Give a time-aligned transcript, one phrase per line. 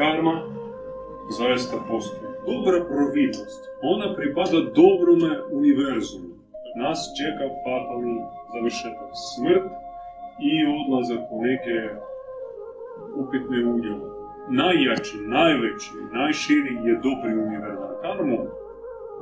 [0.00, 0.34] karma
[1.38, 2.32] zaista postoji.
[2.50, 3.60] Dobra providnost,
[3.92, 6.30] ona pripada dobrome univerzumu.
[6.82, 8.16] Nas čeka fatalni
[8.52, 9.66] završetak smrt
[10.50, 11.76] i odlazak u neke
[13.22, 14.06] upitne udjele.
[14.62, 17.92] Najjači, najveći, najširi je dobri univerzum.
[18.02, 18.38] Karmu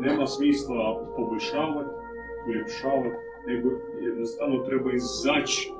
[0.04, 0.78] nema smisla
[1.16, 1.94] poboljšavati,
[2.48, 3.68] uljepšavati, nego
[4.06, 5.72] jednostavno treba izaći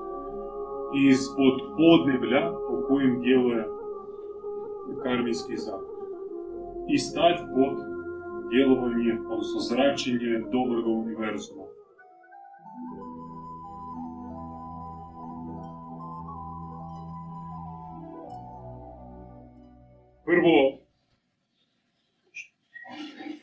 [1.11, 2.43] ispod podneblja
[2.73, 3.78] u kojim djeluje
[5.03, 5.99] karmijski zakon.
[6.89, 7.77] I stati pod
[8.51, 11.65] djelovanje, odnosno zračenje dobrog univerzuma.
[20.25, 20.79] Prvo,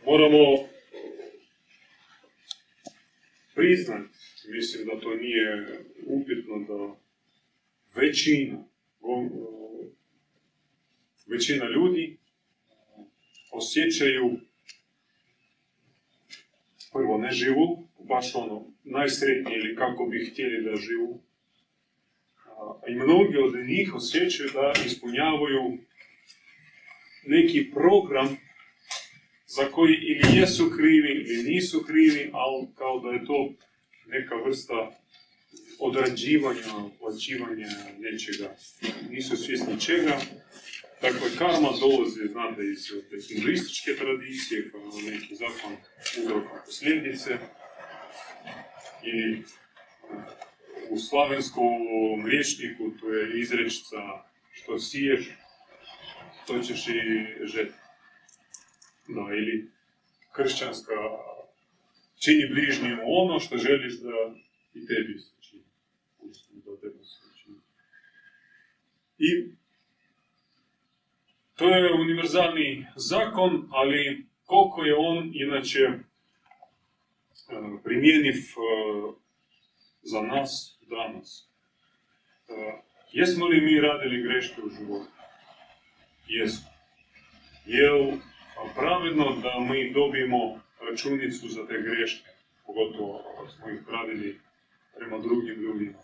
[0.05, 0.67] moramo
[3.55, 4.09] priznati,
[4.48, 6.95] mislim da to nije upitno da
[8.01, 8.63] većina,
[11.25, 12.17] većina ljudi
[13.52, 14.39] osjećaju
[16.93, 21.21] prvo ne živu, baš ono najsretnije ili kako bi htjeli da živu.
[22.87, 25.77] I mnogi od njih osjećaju da ispunjavaju
[27.27, 28.37] neki program
[29.48, 33.53] za koji ili jesu krivi ili nisu krivi, ali kao da je to
[34.07, 34.91] neka vrsta
[35.79, 37.68] odrađivanja, plaćivanja
[37.99, 38.55] nečega.
[39.09, 40.20] Nisu svjesni čega.
[41.05, 42.81] Dakle, karma dolazi, znate, iz
[43.27, 44.81] hinduističke tradicije, kao
[45.12, 45.73] neki zakon
[46.20, 47.37] uzroka posljedice.
[49.03, 49.41] I
[50.89, 53.97] u slavenskom riječniku to je izrečica
[54.51, 55.29] što siješ,
[56.47, 57.01] to ćeš i
[57.43, 57.73] žeti.
[59.07, 59.71] Da, ili
[60.35, 60.93] kršćanska
[62.23, 64.35] čini bližnjemu ono što želiš da
[64.73, 65.63] i tebi se čini.
[66.66, 67.57] Da tebi se čini.
[69.17, 69.56] I
[71.56, 76.00] to je univerzalni zakon, ali koliko je on inače e,
[77.84, 78.41] primjeniv e,
[80.02, 81.50] za nas danas.
[82.50, 82.81] E,
[83.12, 85.12] jesmo li mi radili greške u životu?
[86.28, 86.69] Jesmo.
[87.66, 88.18] Je
[88.75, 90.59] pravedno da mi dobijemo
[90.90, 92.30] računicu za te greške,
[92.66, 94.40] pogotovo ako smo ih radili
[94.97, 96.00] prema drugim ljudima.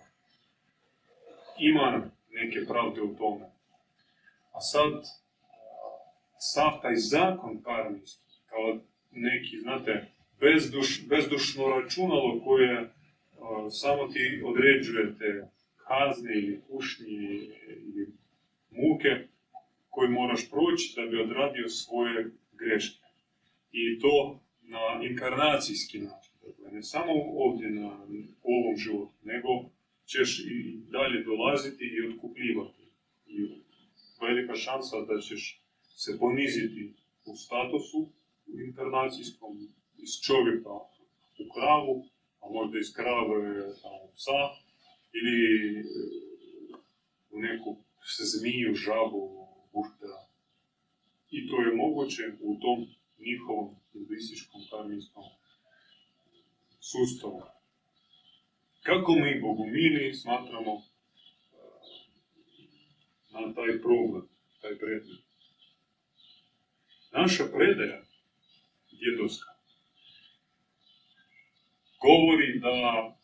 [1.59, 3.45] Ima neke pravde u tome.
[4.51, 5.20] A sad,
[6.41, 8.79] sav taj zakon karmijski, kao
[9.11, 10.05] neki, znate,
[10.39, 12.93] bezduš, bezdušno računalo koje
[13.69, 15.47] samo ti određujete
[15.87, 17.07] kazne ili kušnje
[17.87, 18.07] ili
[18.71, 19.27] muke
[19.89, 23.05] koje moraš proći da bi odradio svoje greške.
[23.71, 26.33] I to na inkarnacijski način.
[26.45, 27.13] Dakle, ne samo
[27.45, 27.89] ovdje na
[28.43, 29.49] ovom životu, nego
[30.05, 32.83] ćeš i dalje dolaziti i otkupljivati.
[33.27, 33.35] I
[34.21, 35.60] velika šansa da ćeš
[35.95, 36.93] se poniziti
[37.25, 38.09] u statusu
[38.47, 40.69] u inkarnacijskom, iz čovjeka
[41.39, 42.05] u kravu,
[42.41, 43.69] a možda iz krave
[44.05, 44.41] u psa,
[45.13, 45.83] ili
[47.31, 47.77] u neku
[48.19, 50.21] zmiju, žabu, buštera.
[51.31, 52.87] I to je moguće u tom
[53.19, 55.23] njihovom hinduističkom karmijskom
[56.79, 57.41] sustavu.
[58.83, 60.83] Kako mi bogumili smatramo
[63.31, 64.29] na taj problem,
[64.61, 65.30] taj predmet?
[67.11, 68.01] Naša predaja
[68.91, 69.51] djedovska
[72.01, 73.17] govori da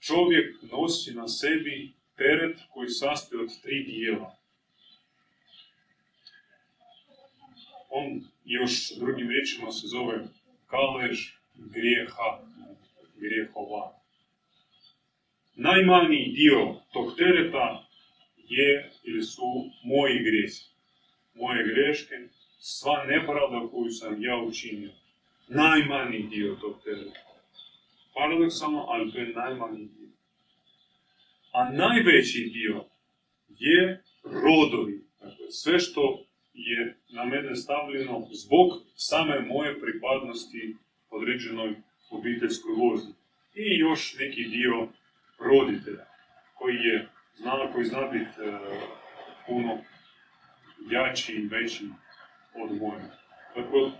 [0.00, 4.36] čovjek nosi na sebi teret koji sastoji od tri dijela.
[7.90, 10.28] On još drugim riječima se zove
[10.66, 12.40] kalež grijeha,
[13.16, 14.00] grijehova.
[15.54, 17.86] Najmanji dio tog tereta
[18.36, 20.64] je ili su moji grijesi,
[21.34, 22.14] moje greške,
[22.68, 24.92] sva nepravda koju sam ja učinio.
[25.48, 27.20] Najmanji dio tog tereta.
[28.14, 30.08] Paradoksalno, ali to je najmanji dio.
[31.52, 32.84] A najveći dio
[33.48, 35.04] je rodovi.
[35.20, 40.76] Dakle, sve što je na mene stavljeno zbog same moje pripadnosti
[41.10, 41.74] određenoj
[42.10, 43.12] obiteljskoj vozi.
[43.54, 44.88] I još neki dio
[45.38, 46.06] roditelja,
[46.54, 48.58] koji je zna, koji zna biti e,
[49.46, 49.78] puno
[50.90, 51.84] jači i veći
[52.64, 53.10] od moje.
[53.56, 53.90] Dakle,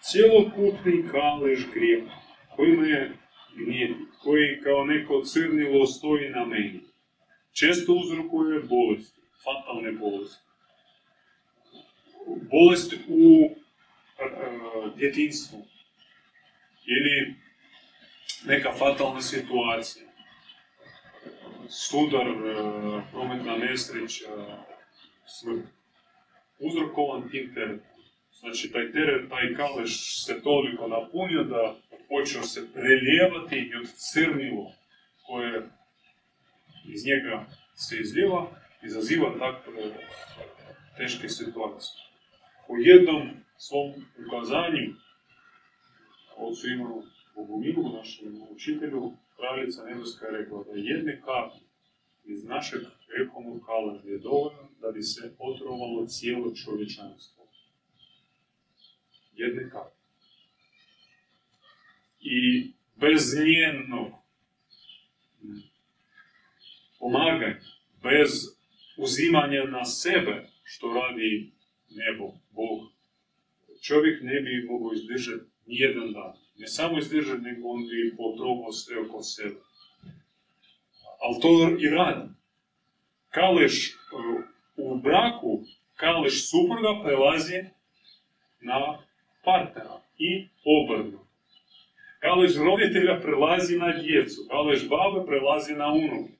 [0.00, 2.14] cijelokupni kalež grijeha,
[2.56, 3.10] koji me
[3.56, 6.80] gnjeti, koji kao neko crnilo stoji na meni,
[7.52, 10.46] često uzrokuje bolesti, fatalne bolesti
[12.26, 15.66] bolest u uh, djetinstvu
[16.86, 17.34] ili
[18.46, 20.06] neka fatalna situacija,
[21.68, 24.28] sudar, uh, prometna nesreća,
[25.26, 25.66] smrt.
[26.58, 27.95] uzrokovan tim teretom.
[28.40, 31.76] Znači, taj teret, taj kaleš se toliko napunio da
[32.08, 34.72] počeo se prelijevati i od crnilo
[35.26, 35.62] koje
[36.94, 38.50] iz njega se izlijeva,
[38.82, 39.82] izaziva takve
[40.96, 42.02] teške situacije.
[42.68, 43.92] U jednom svom
[44.26, 44.94] ukazanju
[46.36, 47.02] ocu Ivanu
[47.34, 51.64] Bogumilu, našem učitelju, kraljica Nebeska je rekla da jedne kapi
[52.24, 52.82] iz našeg
[53.18, 57.45] rekomnog kalaža je dovoljno da bi se otrovalo cijelo čovječanstvo.
[59.36, 59.96] Jedne kapi.
[62.20, 64.12] I bez njenog
[66.98, 67.60] pomaganja,
[68.02, 68.30] bez
[68.96, 71.52] uzimanja na sebe, što radi
[71.90, 72.78] nebo, Bog,
[73.82, 76.32] čovjek ne bi mogao izdržati nijedan dan.
[76.58, 79.60] Ne samo izdržati, nego on bi potrobao sve oko sebe.
[81.20, 82.28] Ali to i radi.
[83.28, 83.96] Kaleš
[84.76, 87.64] u braku, kaleš supruga prelazi
[88.60, 89.05] na
[89.46, 91.18] partnera i obrnu.
[92.20, 96.32] Kaleš roditelja prelazi na djecu, kaleš babe prelazi na unuke.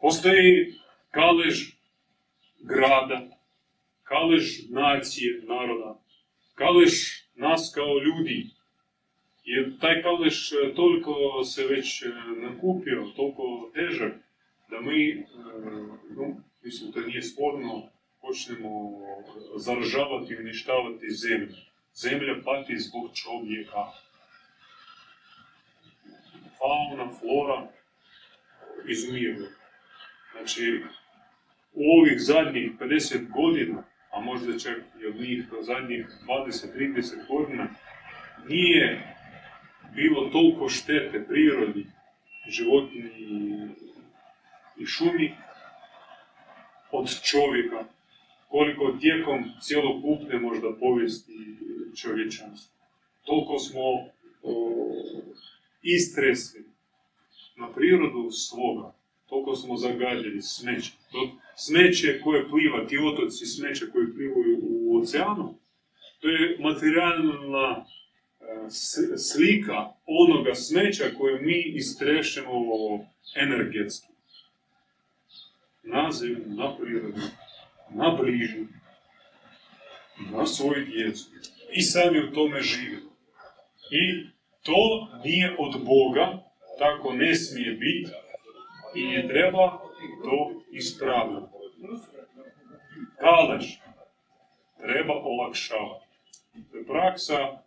[0.00, 0.74] Postoji
[1.10, 1.58] kalež
[2.60, 3.20] grada,
[4.02, 5.98] kalež nacije, naroda,
[6.54, 6.92] kalež
[7.34, 8.46] nas kao ljudi.
[9.44, 14.12] Jer taj kalež e, toliko se već e, nakupio, toliko težak,
[14.70, 15.24] da mi, e,
[16.16, 17.88] no, mislim, to nije sporno,
[18.20, 18.70] počnemo
[19.56, 21.56] zaražavati i uništavati zemlju.
[21.94, 23.84] Zemlja pati zbog čovjeka.
[26.58, 27.68] Fauna, flora
[28.88, 29.46] izumiru.
[30.32, 30.82] Znači,
[31.72, 37.68] u ovih zadnjih 50 godina, a možda čak i od njih zadnjih 20-30 godina,
[38.48, 39.16] nije
[39.94, 41.86] bilo toliko štete prirodi,
[42.48, 43.68] životinji
[44.76, 45.34] i šumi
[46.98, 47.84] od čovjeka,
[48.48, 51.32] koliko tijekom cjelokupne možda povijesti
[52.02, 52.74] čovječanstva.
[53.24, 53.82] Toliko smo
[55.82, 56.64] istresli
[57.56, 58.94] na prirodu svoga,
[59.28, 60.92] toliko smo zagađeni smeće.
[61.56, 65.54] Smeće koje pliva, ti otoci smeće koje plivaju u oceanu,
[66.20, 67.84] to je materijalna
[68.40, 68.70] e,
[69.16, 72.52] slika onoga smeća koje mi istrešemo
[73.36, 74.13] energetski.
[75.84, 77.20] Na zemlju, na prirodu,
[77.90, 78.66] na bližnju,
[80.30, 81.30] na svoju djecu.
[81.72, 83.10] I sami u tome živimo.
[83.90, 84.26] I
[84.62, 86.38] to nije od Boga,
[86.78, 88.10] tako ne smije biti,
[88.94, 89.78] i ne treba
[90.24, 91.46] to ispraviti.
[93.18, 93.64] Kalež
[94.76, 96.06] treba olakšavati.
[96.70, 97.58] To je praksa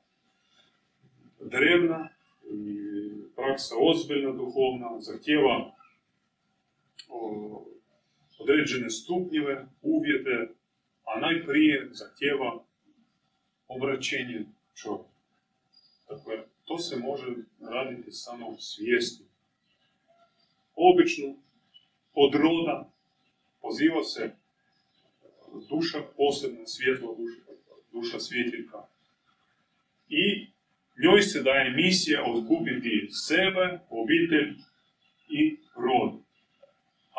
[1.40, 2.10] drevna,
[3.36, 5.72] praksa ozbiljna duhovna, zahtjeva
[8.38, 10.54] određene stupnjive, uvjete,
[11.06, 12.64] a najprije zahtjeva
[13.68, 14.46] obraćenje
[14.76, 15.10] čovjeka.
[16.10, 17.28] Dakle, to se može
[17.60, 19.24] raditi samo svijesti
[20.78, 21.36] obično
[22.14, 22.92] od roda
[23.62, 24.36] poziva se
[25.70, 27.42] duša, posebna svjetla duša,
[27.92, 28.78] duša svjetiljka.
[30.10, 30.48] I
[31.04, 34.50] njoj se daje misija odkupiti sebe, obitelj
[35.30, 36.27] i rod.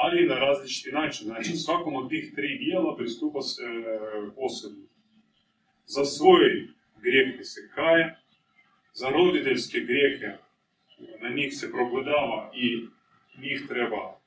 [0.05, 1.27] Ali na različiti način.
[1.27, 3.99] Znači, svakom od tih tri dijela pristupa se e,
[4.37, 4.85] posebno.
[5.87, 6.69] Za svoje
[7.03, 8.19] grijehe se kaje,
[8.93, 10.37] za roditeljske grijehe
[11.21, 12.87] na njih se progledava i
[13.41, 14.19] njih treba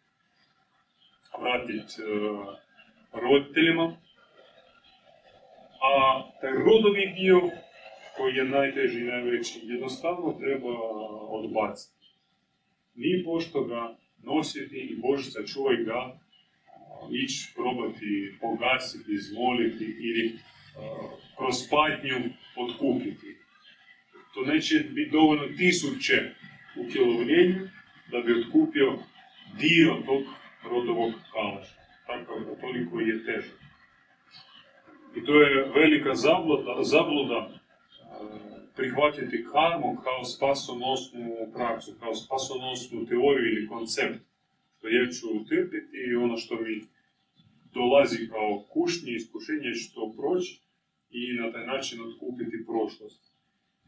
[1.42, 2.48] vratiti uh,
[3.14, 3.98] roditeljima,
[5.82, 7.42] a taj rodovi dio
[8.18, 10.80] koji je najteži i najveći, jednostavno treba
[11.30, 12.08] odbaciti.
[12.96, 16.20] Ni pošto ga nositi i Bože sačuvaj ga
[17.12, 20.40] ići probati pogasiti, izmoliti ili
[21.38, 22.18] kroz patnju
[22.56, 23.38] odkupiti.
[24.34, 26.32] To neće biti dovoljno tisuće
[26.78, 27.70] u kilovljenju,
[28.12, 28.98] da bi otkupio
[29.60, 30.24] dio tog
[30.64, 31.74] rodovog kalaša.
[32.08, 33.60] Takav da toliko je težak.
[35.16, 37.62] I to je velika zabluda, zabluda
[38.76, 44.20] prihvatiti karmu kao spasonosnu praksu, kao spasonosnu teoriju ili koncept.
[44.78, 46.82] Što ja ću trpiti i ono što mi
[47.74, 50.60] dolazi kao kušnje, iskušenje što proći
[51.10, 53.22] i na taj način otkupiti prošlost.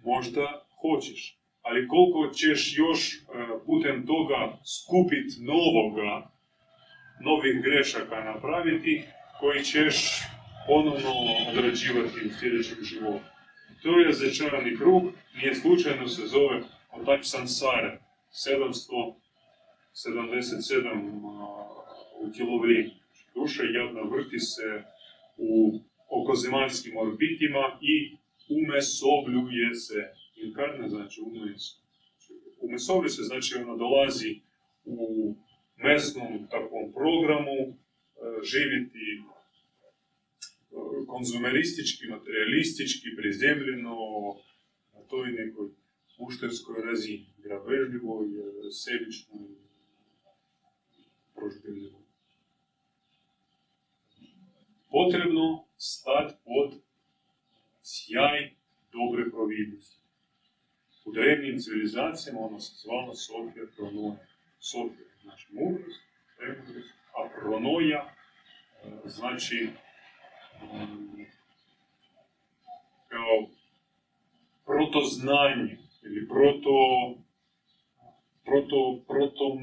[0.03, 3.19] Možda hoćeš, ali koliko ćeš još e,
[3.65, 6.31] putem toga skupiti novoga,
[7.21, 9.03] novih grešaka napraviti,
[9.39, 9.95] koji ćeš
[10.67, 11.11] ponovno
[11.49, 13.32] odrađivati u sljedećeg života.
[13.83, 15.03] To je začarani krug,
[15.35, 16.61] nije slučajno se zove
[16.91, 17.99] Otač Sansare,
[18.31, 19.13] 700
[19.93, 21.53] 77
[22.19, 22.91] utjelovljenja.
[23.35, 24.83] Duša jadna vrti se
[25.37, 28.17] u okozemaljskim orbitima i
[28.49, 30.09] umesobljuje se.
[30.35, 31.55] Inkarna znači umesobljuje.
[32.61, 34.39] Umesobljuje se znači ona dolazi
[34.85, 35.35] u
[35.77, 37.73] mesnom takvom programu e,
[38.43, 39.21] živjeti
[40.73, 43.95] e, konzumeristički, materialistički, prizemljeno
[44.93, 45.69] na toj nekoj
[46.17, 49.55] ušterskoj razini, grabežljivo i sebično i
[51.35, 51.99] proždeljivo.
[54.89, 56.73] Potrebno stati pod
[57.81, 58.51] sjaj
[58.91, 59.99] dobre providnosti.
[61.05, 64.27] U drevnim civilizacijama ona se zvala Sofija Pronoja.
[64.59, 66.01] Sofija znači mudrost,
[73.07, 73.47] kao
[74.65, 76.75] protoznanje ili proto,
[78.45, 79.57] proto, proto,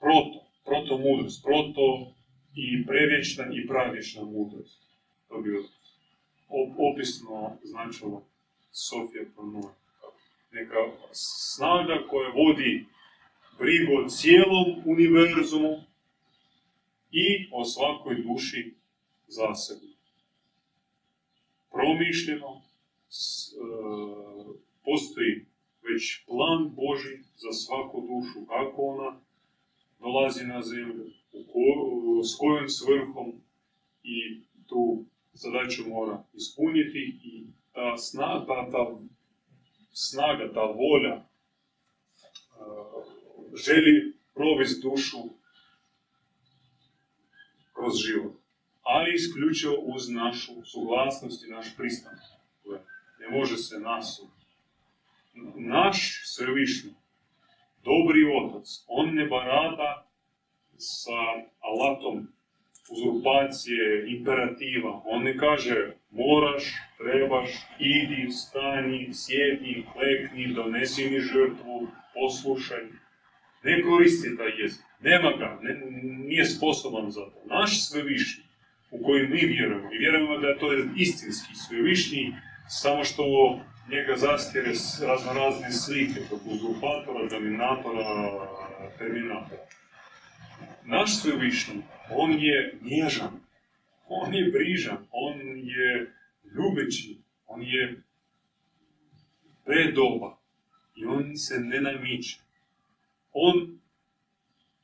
[0.00, 2.12] proto, proto mudrost, proto
[2.54, 4.80] i prevječna i pravječna mudrost.
[5.28, 5.50] To bi
[6.92, 8.22] opisno značilo
[8.72, 9.72] Sofija Pronoj.
[10.52, 10.76] Neka
[11.12, 12.86] snaga koja vodi
[13.58, 15.82] brigu o cijelom univerzumu
[17.10, 18.74] i o svakoj duši
[19.28, 19.95] zasebno.
[21.86, 22.62] Promišljeno, e,
[24.84, 25.46] postoji
[25.82, 29.20] već plan Boži za svaku dušu, kako ona
[30.00, 31.06] dolazi na zemlju,
[32.24, 33.32] s kojom svrhom
[34.02, 38.98] i tu zadaću mora ispuniti i ta snaga, ta, ta
[39.92, 43.04] snaga, ta volja uh,
[43.66, 45.18] želi provesti dušu
[47.72, 48.45] kroz život.
[48.94, 52.20] Ali isključivo uz našu suglasnost i naš pristanak.
[53.20, 54.22] Ne može se nas.
[55.56, 56.92] Naš svevišnji,
[57.84, 60.06] dobri otac, on ne barata
[60.76, 61.20] sa
[61.60, 62.28] alatom
[62.90, 65.02] uzurpacije, imperativa.
[65.04, 66.64] On ne kaže moraš,
[66.98, 72.84] trebaš, idi, stani, sjedi, klekni, donesi mi žrtvu, poslušaj.
[73.64, 74.82] Ne koristi taj jezik.
[75.00, 77.42] Nema ga, ne, nije sposoban za to.
[77.46, 78.44] Naš svevišnji,
[78.90, 82.34] u koji mi vjerujemo, i vjerujemo da je to istinski svevišnji,
[82.68, 83.24] samo što
[83.90, 84.72] njega zastire
[85.06, 88.04] razno razne slike, kako uzurpatora, dominatora,
[88.98, 89.62] terminatora.
[90.84, 93.40] Naš svevišnji, on je nježan,
[94.08, 96.12] on je brižan, on je
[96.54, 98.02] ljubeći, on je
[99.64, 100.38] predoba
[100.96, 102.38] i on se ne namiče.
[103.32, 103.78] On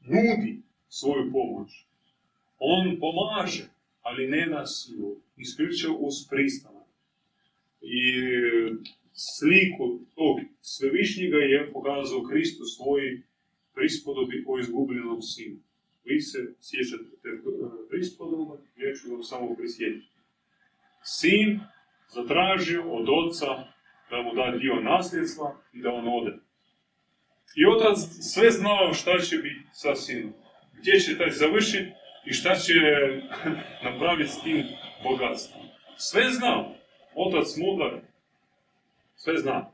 [0.00, 1.84] nudi svoju pomoć.
[2.58, 3.64] On pomaže,
[4.02, 6.88] ali ne na silu, isključivo uz pristanak.
[7.80, 8.02] I
[9.12, 13.22] sliku tog svevišnjega je pokazao Kristu svoj
[13.74, 15.58] prispodobi o izgubljenom sinu.
[16.04, 17.28] Vi se sjećate te
[17.90, 20.06] prispodoba, ja ću vam samo prisjetiti.
[21.04, 21.60] Sin
[22.14, 23.46] zatražio od oca
[24.10, 26.38] da mu da dio nasljedstva i da on ode.
[27.56, 27.98] I otac
[28.32, 30.32] sve znao šta će biti sa sinom.
[30.78, 31.92] Gdje će taj završiti
[32.24, 32.72] i šta će
[33.84, 34.64] napraviti s tim
[35.04, 35.62] bogatstvom.
[35.96, 36.74] Sve znao.
[37.14, 38.00] Otac mudar.
[39.16, 39.72] Sve zna.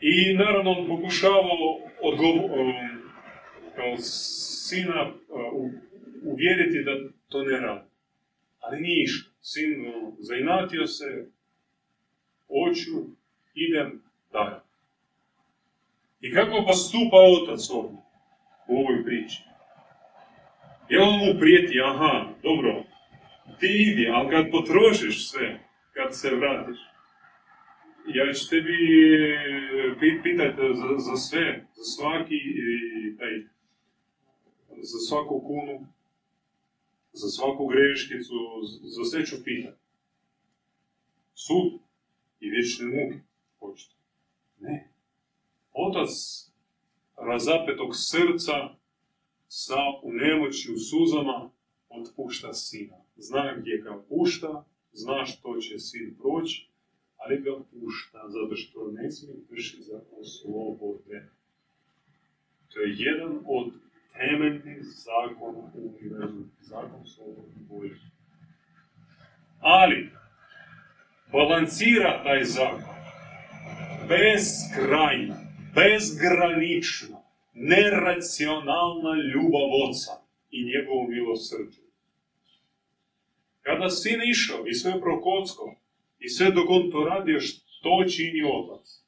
[0.00, 3.02] I naravno on pokušavao odgovoriti
[3.76, 5.12] kao sina
[6.24, 6.92] uvjeriti da
[7.28, 7.88] to ne radi.
[8.60, 9.32] Ali nije išlo.
[9.40, 11.26] Sin zainatio se,
[12.48, 13.06] oću,
[13.54, 14.60] idem dalje.
[16.20, 17.98] I kako postupa otac ovdje
[18.68, 19.42] u ovoj priči?
[20.88, 22.84] Je on mu prijeti, aha, dobro,
[23.60, 25.60] ti idi, ali kad potrošiš sve,
[25.92, 26.78] kad se vratiš,
[28.06, 28.78] ja ću tebi
[30.22, 32.40] pitati za, za sve, za svaki
[33.18, 33.52] taj
[34.82, 35.86] za svaku kunu,
[37.12, 38.34] za svaku greškicu,
[38.82, 39.78] za sve ću pitati.
[41.34, 41.80] Sud
[42.40, 43.18] i vječne muke
[43.58, 43.94] hoćete.
[44.60, 44.88] Ne.
[45.72, 46.10] Otac
[47.16, 48.52] razapetog srca
[49.54, 51.50] sa u nemoći, u suzama,
[51.88, 52.96] otpušta sina.
[53.16, 56.68] Zna gdje ga pušta, zna što će sin proći,
[57.16, 61.28] ali ga pušta, zato što ne smije kršiti zakon slobode.
[62.68, 63.72] To je jedan od
[64.12, 67.96] temeljni zakon u univerzu, zakon slobodne volje.
[69.60, 70.10] Ali,
[71.32, 72.94] balansira taj zakon
[74.08, 75.36] bezkrajna,
[75.74, 77.21] bezgranična,
[77.62, 80.14] neracionalna ljubav oca
[80.50, 81.82] i njegovo milosrđe.
[83.62, 85.74] Kada sin išao i sve prokocko,
[86.18, 89.02] i sve dok on to radio, što čini otac?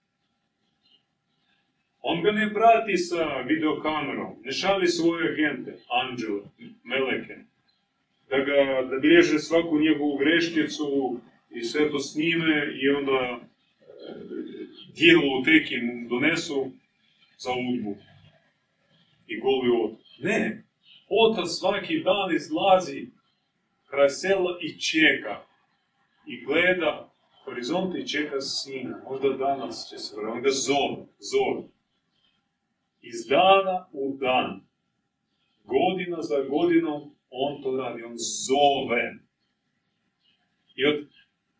[2.01, 6.43] On ga ne prati sa videokamerom, ne šalje svoje agente, anđele,
[6.85, 7.37] meleke,
[8.31, 11.21] da ga da bilježe svaku njegovu grešnicu
[11.51, 13.43] i sve to snime i onda e,
[14.97, 16.71] dijelo u teki mu donesu
[17.39, 17.97] za udbu
[19.27, 19.97] i goli od.
[20.19, 20.65] Ne,
[21.09, 23.07] otac svaki dan izlazi
[23.87, 25.43] kraj sela i čeka.
[26.27, 27.11] I gleda
[27.45, 29.01] horizont i čeka sina.
[29.11, 30.37] Možda danas će se vrati.
[30.37, 31.69] On ga zove, zove.
[33.03, 34.61] Iz dana u dan,
[35.65, 39.15] godina za godinom, on to radi, on zove.
[40.77, 41.09] I od,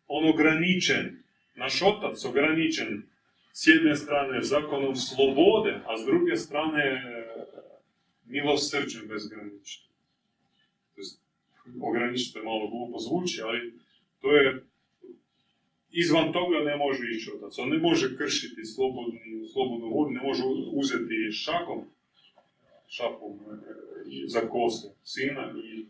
[0.07, 1.23] on ograničen,
[1.55, 3.09] naš otac ograničen,
[3.57, 6.83] s jedne strane zakonom slobode, a s druge strane
[8.25, 9.85] milosrđem bezgranično.
[11.81, 13.73] Ograničite malo glupo zvuči, ali
[14.21, 14.63] to je
[15.91, 17.57] izvan toga ne može ići otac.
[17.59, 19.19] On ne može kršiti slobodnu,
[19.53, 20.43] slobodnu volju, ne može
[20.73, 21.85] uzeti šakom,
[22.87, 23.39] šapom
[24.27, 25.85] za kose sina i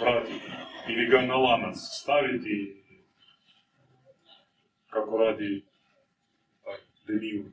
[0.00, 0.50] vratiti.
[0.88, 2.82] Ili ga na lanac staviti
[4.90, 5.62] kako radi
[7.06, 7.44] taj demijur.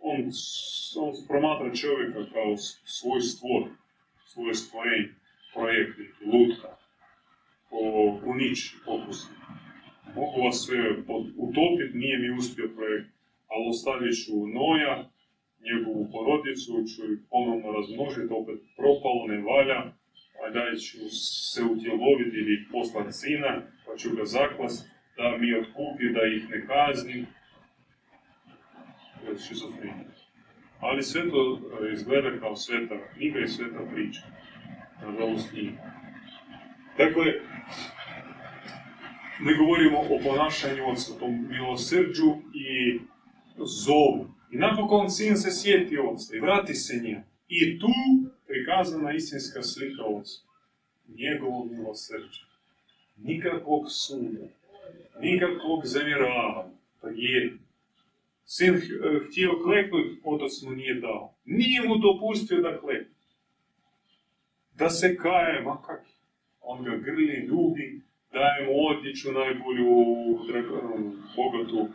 [0.00, 0.20] On,
[0.96, 3.62] on promatra čovjeka kao svoj stvor,
[4.26, 5.08] svoje stvorenje,
[5.54, 5.98] projekt,
[6.32, 6.70] lutka,
[7.70, 7.78] po
[8.32, 9.26] uniči, pokusi.
[10.14, 10.80] Mogu vas sve
[11.36, 13.08] utopiti, nije mi uspio projekt,
[13.48, 15.10] ali ostavit ću Noja,
[15.68, 19.80] njegovu porodicu, ću ih ponovno razmnožiti, opet propalo, ne valja,
[20.40, 20.98] a dalje ću
[21.52, 24.80] se utjeloviti ili poslati sina, pa ću ga zaklast,
[25.16, 27.26] da mi otkupi, da ih ne kaznim.
[29.38, 30.12] Šizofrenija.
[30.80, 34.20] Ali sve to e, izgleda kao sveta knjiga i sveta priča.
[35.02, 35.72] Nažalost nije.
[36.98, 37.24] Dakle,
[39.40, 43.00] mi govorimo o ponašanju oca, tom milosrđu i
[43.58, 44.28] zovu.
[44.50, 47.24] I napokon sin se sjeti oca i vrati se njemu.
[47.48, 47.88] I tu
[48.46, 50.40] prikazana istinska slika oca.
[51.08, 52.40] Njegovo milosrđe.
[53.16, 54.46] Nikakvog suda,
[55.20, 56.74] nikakvog zamjeravanja.
[57.00, 57.58] Pa je.
[58.44, 58.80] Sin
[59.28, 61.34] htio kleknuti, otac mu nije dao.
[61.44, 63.14] Nije mu dopustio da klekne.
[64.74, 66.12] Da se kaje, ma kak
[66.60, 68.00] On ga grli, ljubi,
[68.32, 69.88] daje mu odjeću najbolju,
[71.36, 71.88] bogatu,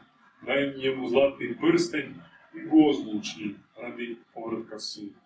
[0.46, 2.12] daje njemu zlatni prstenj
[2.56, 5.20] i go zvuči radi povratka sina.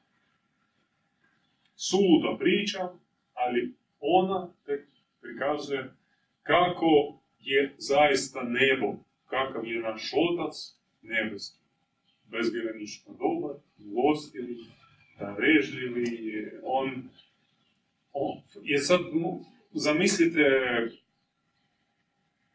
[1.75, 2.89] Suluda priča,
[3.33, 4.87] ali ona tek
[5.21, 5.93] prikazuje
[6.43, 8.93] kako je zaista nebo,
[9.25, 11.57] kakav je naš otac nebeski.
[12.31, 14.55] Bezgranično dobar, milostivý,
[15.19, 17.09] darežljivi, on,
[18.13, 19.01] on je sad,
[19.73, 20.41] zamislite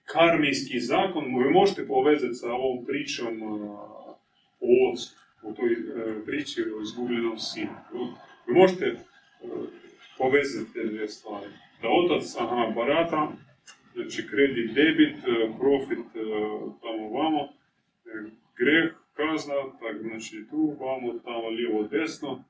[0.05, 3.43] karmijski zakon, vi možete povezati sa ovom pričom
[4.61, 5.11] o ocu,
[5.57, 7.77] toj e, priči o izgubljenom sinu.
[8.47, 8.97] Vi možete e,
[10.19, 11.47] povezati te dvije stvari.
[11.83, 13.33] Da otac, aha, barata,
[13.95, 16.05] znači kredit, debit, e, profit
[16.83, 17.49] tamo vamo,
[18.59, 22.45] greh, kazna, tak, znači tu, vamo, tamo, lijevo, desno,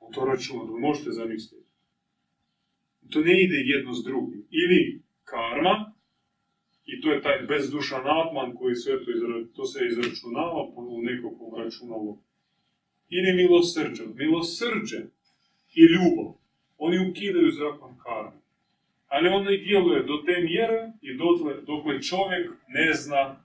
[0.00, 1.64] on to računa, vi možete zamisliti.
[3.10, 4.46] To ne ide jedno s drugim.
[4.50, 5.92] Ili karma,
[6.84, 11.64] i to je taj bezdušan atman koji sve to, izra, to se izračunava u nekakvom
[11.64, 12.18] računalu.
[13.08, 14.04] Ili milosrđe.
[14.14, 15.00] Milosrđe
[15.74, 16.34] i ljubav.
[16.78, 18.40] Oni ukidaju zakon karme.
[19.08, 23.43] Ali on ne djeluje do te mjere i dotle, dokle čovjek ne zna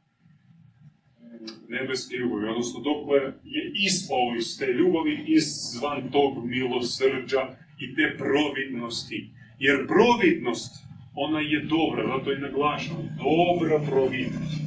[1.70, 7.42] nebeske ljubavi, odnosno dokle je ispao iz te ljubavi, izvan tog milosrđa
[7.80, 9.30] i te providnosti.
[9.60, 14.60] Jer providnost ona je dobra, zato je naglašeno, dobra providnost.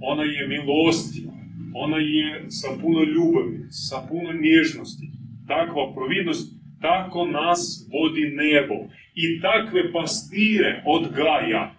[0.00, 1.32] Ona je milostiva,
[1.74, 5.06] ona je sa puno ljubavi, sa puno nježnosti.
[5.48, 8.74] Takva providnost, tako nas vodi nebo.
[9.14, 11.75] I takve pastire odgaja.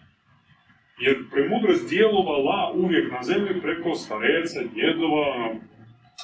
[0.99, 5.55] Jer premudrost djelovala uvijek na zemlji preko stareca, djedova,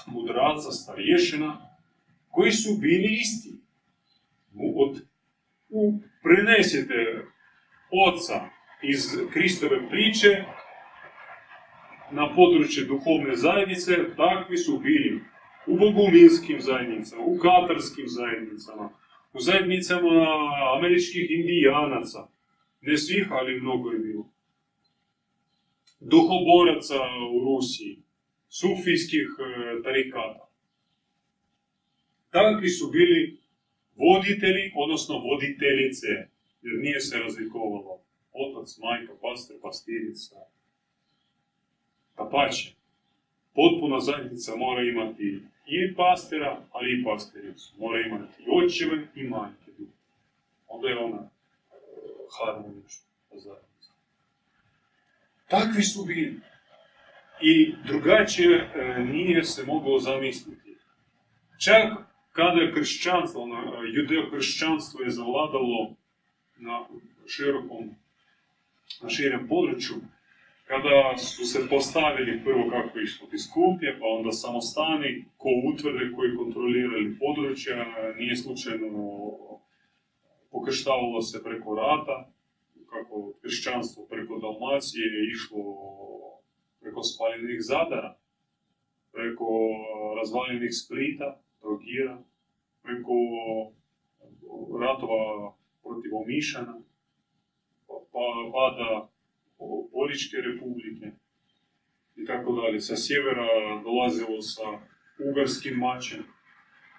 [0.08, 1.58] mudraca, starješina,
[2.30, 3.54] koji su bili isti.
[4.76, 5.02] Od
[5.70, 7.26] u, prenesete
[8.08, 8.40] oca
[8.84, 9.02] iz
[9.34, 10.44] Kristove priče
[12.12, 15.22] na područje duhovne zajednice, takvi su bili
[15.68, 18.90] u boguminskim zajednicama, u katarskim zajednicama,
[19.34, 20.28] u zajednicama
[20.78, 22.28] američkih indijanaca.
[22.82, 24.33] Ne svih, ali mnogo je bilo.
[26.12, 27.00] Duhoboraca
[27.36, 27.98] u Rusiji,
[28.50, 29.28] sufijskih
[29.84, 30.50] tarikata.
[32.30, 33.38] Takvi su bili
[33.96, 36.08] voditelji, odnosno voditeljice,
[36.62, 38.00] jer nije se razlikovalo
[38.34, 40.36] otac, majka, pastor, pastirica.
[42.16, 42.76] Pa pače,
[43.54, 47.74] potpuna zajednica mora imati i pastira, ali i pastiricu.
[47.78, 49.72] Mora imati i očeve i majke.
[50.68, 51.30] Onda je ona
[52.38, 53.73] harmonična zajednica.
[55.48, 56.40] Takvi su bili.
[57.42, 60.76] I drugačije e, nije se moglo zamisliti.
[61.66, 61.94] Čak
[62.32, 63.48] kada je kršćanstvo,
[63.96, 65.96] judeo-kršćanstvo je zavladalo
[66.58, 66.86] na
[67.28, 67.96] širokom,
[69.04, 69.96] na širem području,
[70.68, 77.18] kada su se postavili prvo kako išlo biskupije, pa onda samostani, ko utvrde koji kontrolirali
[77.20, 77.86] područja,
[78.18, 78.90] nije slučajno
[80.52, 82.32] pokrštavalo se preko rata,
[82.94, 85.64] kako kršćanstvo preko Dalmacije je išlo
[86.82, 88.12] preko spaljenih zadara,
[89.12, 89.50] preko
[90.20, 92.24] razvaljenih splita, Trogira,
[92.84, 93.18] preko
[94.84, 95.54] ratova
[95.84, 96.76] protiv Omišana,
[97.88, 98.26] pa, pa
[98.56, 98.90] pada
[100.02, 101.08] Oričke republike
[102.16, 102.80] i tako dalje.
[102.80, 103.48] Sa sjevera
[103.84, 104.68] dolazilo sa
[105.30, 106.24] ugarskim mačem,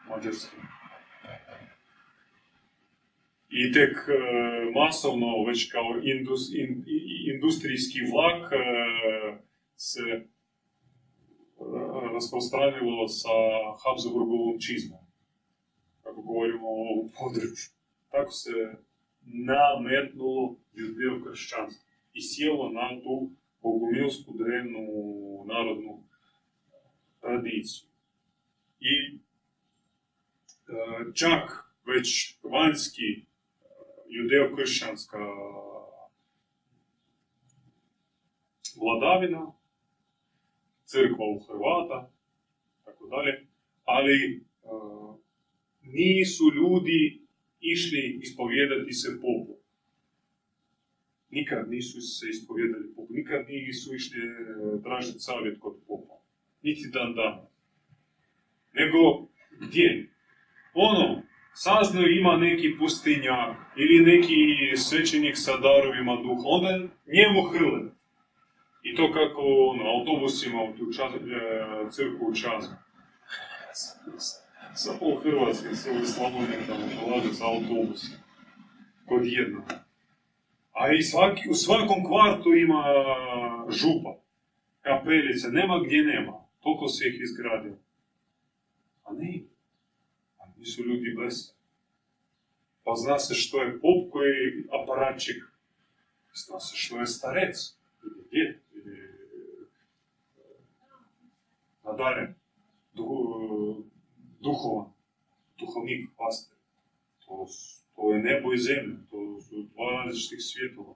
[0.08, 0.60] mađarskim.
[3.56, 4.12] I tek e,
[4.74, 6.00] masovno, već kao
[7.34, 8.56] industrijski vlak, e,
[9.76, 10.24] se e,
[12.12, 13.36] rasprostranilo sa
[13.82, 15.04] Habsburgovom čizmom,
[16.02, 17.70] kako govorimo o ovom području.
[18.10, 18.50] Tako se
[19.22, 23.30] nametnulo judeo kršćanstvo i sjelo na tu
[23.62, 24.84] bogumilsku drevnu
[25.46, 26.02] narodnu
[27.20, 27.86] tradiciju.
[28.80, 29.18] I
[31.14, 33.24] čak već vanjski
[34.08, 35.24] judeo-kršćanska
[38.80, 39.52] vladavina,
[40.84, 42.12] crkva u Hrvata,
[42.84, 43.46] tako dalje,
[43.84, 44.44] ali
[45.82, 47.20] nisu ljudi
[47.60, 49.54] išli ispovjedati se popu.
[51.30, 56.14] Nikad nisu se ispovjedali popu, nikad nisu išli e, tražiti savjet kod popa.
[56.62, 57.46] Niti dan dan.
[58.72, 59.28] Nego,
[59.60, 60.10] gdje?
[60.74, 61.22] Ono,
[61.54, 64.36] saznaju ima neki pustinjak ili neki
[64.76, 66.70] svećenik sa darovima duha, onda
[67.06, 67.80] njemu hrle.
[68.82, 69.42] I to kako
[69.78, 72.76] na autobusima u tu čas, e, crkvu u Čazmu.
[74.74, 78.10] Sa pol Hrvatske se u Slavonije tamo dolaze sa autobusom.
[79.08, 79.64] Kod jednog.
[80.72, 82.84] A i svaki, u svakom kvartu ima
[83.70, 84.16] župa,
[84.82, 86.32] kapelice, nema gdje nema.
[86.62, 87.76] Toliko se ih izgradio.
[89.04, 89.53] A ne
[90.64, 91.54] su ljudi bez.
[92.84, 95.42] Pa zna se što je pop koji aparatčik.
[96.34, 97.56] Zna se što je starec.
[98.02, 98.60] Ili djed.
[98.74, 99.14] Ili
[101.84, 102.34] nadaren.
[104.40, 104.92] duhovan.
[105.58, 106.56] Duhovnik, pastor.
[107.26, 107.46] To,
[107.96, 108.96] to je nebo i zemlja.
[109.10, 110.94] To su dva različitih svjetova.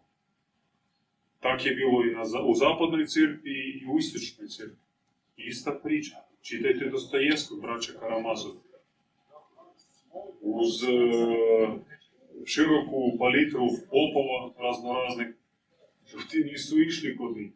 [1.40, 4.76] Tak je bilo i na, u zapadnoj crkvi i u istočnoj crkvi.
[5.36, 6.16] Ista priča.
[6.42, 8.67] Čitajte Dostojevskog, braća Karamazov
[10.54, 10.88] uz e,
[12.44, 15.28] široku palitru popova raznoraznih,
[16.12, 17.52] ljudi nisu išli kod njih,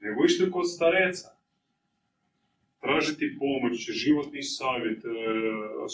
[0.00, 1.28] nego išli kod stareca.
[2.80, 5.10] Tražiti pomoć, životni savjet, e,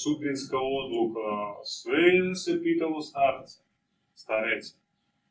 [0.03, 1.29] sudbinska odluka,
[1.64, 3.59] sve se pitalo starca,
[4.14, 4.75] stareca.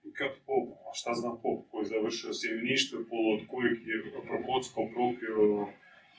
[0.03, 3.97] I kad pop, a šta zna pop koji je završio sjemeništvo polo od kojeg je
[4.29, 5.67] Propotsko propio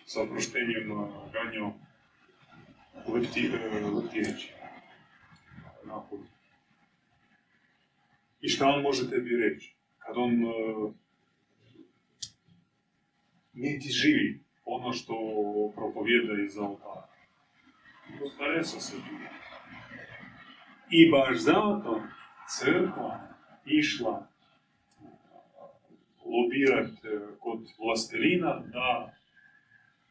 [0.07, 0.87] sa proštenjem
[1.33, 1.73] ganjao
[3.91, 4.53] vrtijeći.
[8.41, 9.75] I šta on može tebi reći?
[9.99, 10.95] Kad on uh,
[13.53, 15.15] niti živi ono što
[15.75, 17.09] propovjeda iz oltara.
[18.35, 19.15] Staresa se tu.
[20.91, 22.03] I baš zato
[22.59, 23.21] crkva
[23.65, 24.29] išla
[26.27, 27.09] lobirati
[27.41, 29.15] kod vlastelina da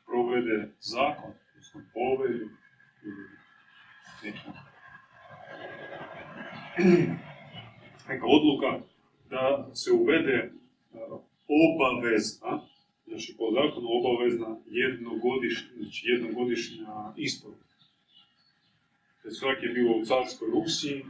[0.05, 2.49] provede zakon, odnosno povelju,
[8.07, 8.85] neka odluka
[9.29, 10.51] da se uvede
[11.47, 12.61] obavezna,
[13.07, 17.59] znači po zakonu obavezna jednogodišnja, znači jednogodišnja ispovjed.
[19.39, 21.05] Svaki je bilo u carskoj Rusiji,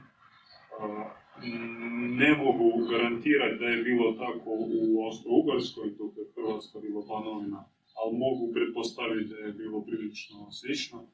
[2.21, 7.65] ne mogu garantirati da je bilo tako u Austro-Ugarskoj, dok je Hrvatska bila panovina,
[7.99, 11.08] ali mogu pretpostaviti da je bilo prilično slično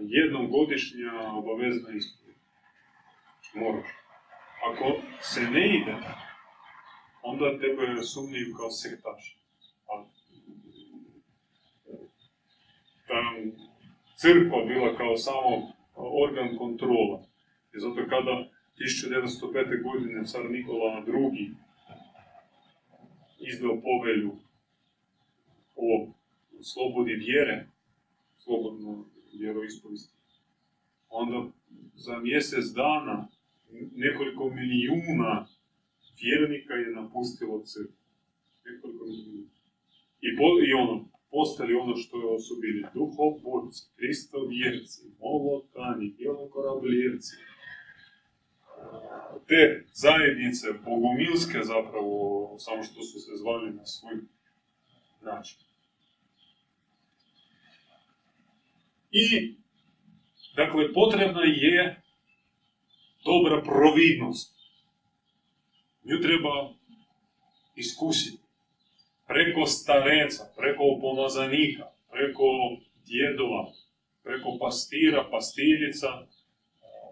[0.00, 2.36] jednom godišnja obavezna ispovjed.
[3.54, 3.86] Moraš.
[4.68, 5.94] Ako se ne ide,
[7.22, 9.36] onda tebe sumniju kao sektaš.
[14.16, 17.22] Crkva bila kao samo organ kontrola.
[17.74, 19.82] I zato kada 1905.
[19.82, 21.50] godine car Nikola II.
[23.38, 24.32] izdao povelju
[25.76, 26.08] o
[26.62, 27.66] slobodi vjere,
[28.38, 29.04] slobodno
[29.38, 30.14] vjeroispovesti,
[31.08, 31.50] onda
[31.94, 33.28] za mjesec dana
[33.94, 35.46] nekoliko milijuna
[36.20, 37.96] vjernika je napustilo crkvu.
[38.64, 39.48] Nekoliko milijuna.
[40.20, 47.36] I, po, I ono, postali ono što je su bili duhoborci, kristovjerci, molotani, bjelokorabljevci.
[49.46, 54.16] Te zajednice bogomilske zapravo, samo što su se zvali na svoj
[55.22, 55.65] način.
[59.16, 59.54] I,
[60.56, 62.02] dakle, potrebna je
[63.24, 64.56] dobra providnost.
[66.04, 66.74] Nju treba
[67.76, 68.38] iskusiti
[69.26, 72.46] preko stareca, preko pomazanika, preko
[73.06, 73.72] djedova,
[74.22, 76.26] preko pastira, pastiljica,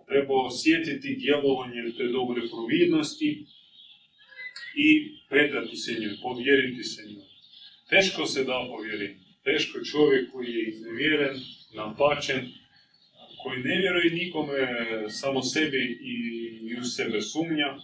[0.06, 3.46] treba osjetiti djelovanje te dobre providnosti
[4.76, 4.88] i
[5.28, 7.26] predati se njoj, povjeriti se njoj.
[7.88, 9.23] Teško se da povjeriti.
[9.44, 11.37] Teško čovjek koji je iznevjeren,
[11.74, 12.52] napačen,
[13.42, 14.59] koji ne vjeruje nikome,
[15.09, 17.76] samo sebi i u sebe sumnja,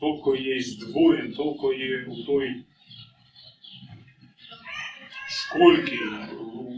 [0.00, 2.54] toliko je izdvojen, toliko je u toj
[5.30, 5.98] školjki,
[6.40, 6.70] u,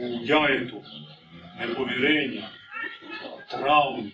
[0.00, 0.82] u jajetu,
[1.58, 2.48] nepovjerenja,
[3.50, 4.10] traumi,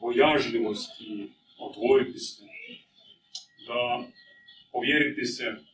[0.00, 1.28] bojažljivosti,
[1.58, 2.42] odvojiti se,
[3.66, 4.04] da
[4.72, 5.69] povjeriti se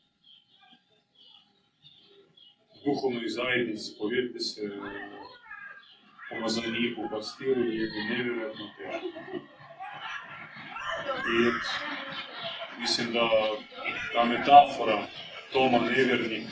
[2.86, 4.62] duhovnoj zajednici, povjeriti se
[6.30, 9.08] pomazaniku, pastiru je nevjerojatno teško.
[11.34, 11.38] I
[12.80, 13.30] mislim da
[14.12, 15.06] ta metafora
[15.52, 16.48] Toma nevjernik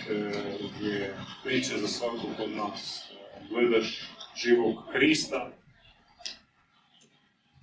[0.81, 3.12] je priča za svakog od nas.
[3.51, 5.53] Gledaš živog Krista,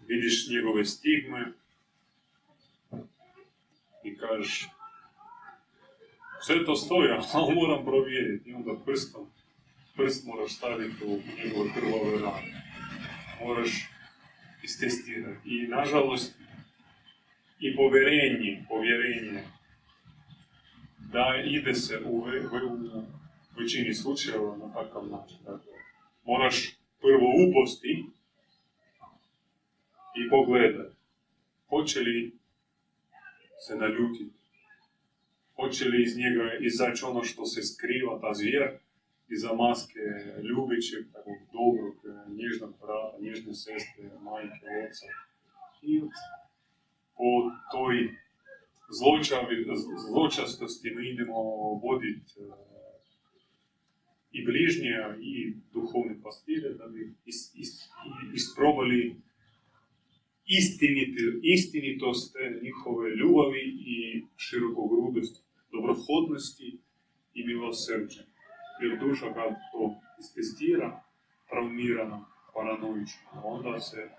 [0.08, 1.52] vidiš njegove stigme
[4.04, 4.68] i kažeš
[6.41, 8.49] sve to stoji, ali moram provjeriti.
[8.49, 9.25] I onda prstom,
[9.95, 12.63] prst moraš staviti u njegove krvove rane.
[13.45, 13.89] Moraš
[14.63, 15.49] istestirati.
[15.49, 16.36] I nažalost,
[17.60, 19.43] i povjerenje, povjerenje
[20.97, 23.04] da ide se u, u
[23.60, 25.38] većini slučajeva na takav način.
[25.45, 25.73] Dakle,
[26.25, 28.06] moraš prvo uposti
[30.15, 30.95] i pogledati
[31.69, 32.32] hoće li
[33.67, 34.40] se naljutiti,
[35.56, 38.70] hoće li iz njega izaći ono što se skriva, ta zvijer,
[39.30, 40.00] iza maske
[40.50, 41.96] ljubićeg, takvog dobrog,
[42.40, 45.06] nježnog brata, nježne sestre, majke, oca.
[45.82, 46.02] I
[47.18, 47.32] po
[47.72, 47.96] toj
[49.00, 49.66] zločavi,
[50.08, 51.40] zločastosti mi idemo
[51.84, 52.54] voditi uh,
[54.32, 57.72] i bližnje i duhovne pastire da bi is, is,
[58.34, 59.16] isprobali
[60.45, 65.39] istiniti, istinitost njihove ljubavi i širokogrudosti,
[65.71, 66.80] dobrohodnosti
[67.34, 68.21] i milosrđe.
[68.82, 71.04] Jer duša kad to istestira,
[71.49, 74.10] traumirana, paranoična, onda se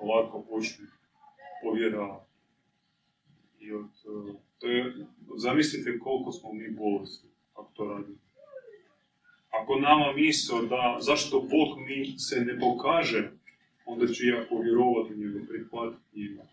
[0.00, 0.86] ovako počne
[1.62, 2.32] povjeravati.
[3.60, 8.18] I od, e, to je, zamislite koliko smo mi bolesni ako to radimo.
[9.50, 13.30] Ako nama misao da zašto Bog mi se ne pokaže,
[13.84, 16.46] onda ću ja povjerovati njegu, prihvatiti njega.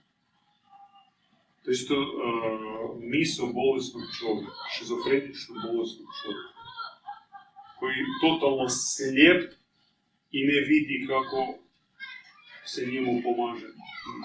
[1.64, 2.08] To isto uh,
[3.04, 6.60] misao bolesnog čovjeka, šizofrenično bolesnog čovjeka,
[7.80, 9.42] koji totalno slijep
[10.32, 11.40] i ne vidi kako
[12.66, 13.68] se njemu pomaže.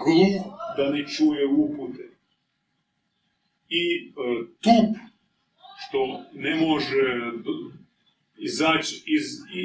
[0.05, 0.35] Gluh
[0.77, 2.15] da ne čuje upute
[3.69, 4.13] i e,
[4.61, 4.97] tup
[5.83, 7.33] što ne može
[8.39, 9.25] izaći iz,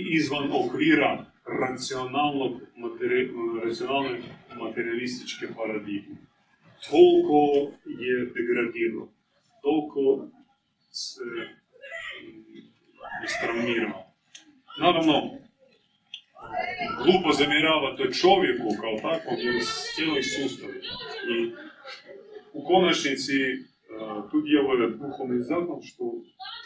[0.09, 3.31] izvan okvira racionalnog, materi,
[3.65, 4.19] racionalne
[4.57, 6.15] materialističke paradigme.
[6.89, 7.39] Toliko
[7.85, 9.07] je degradirao,
[9.61, 10.27] toliko
[10.91, 11.23] se
[13.25, 14.03] istraumirao.
[14.79, 15.13] Naravno,
[17.03, 19.55] glupo zamjerava to čovjeku kao takvom, jer
[19.95, 20.69] cijeli sustav.
[21.33, 21.51] I
[22.53, 23.37] u konačnici
[24.31, 26.03] tu djeluje duhovni zakon što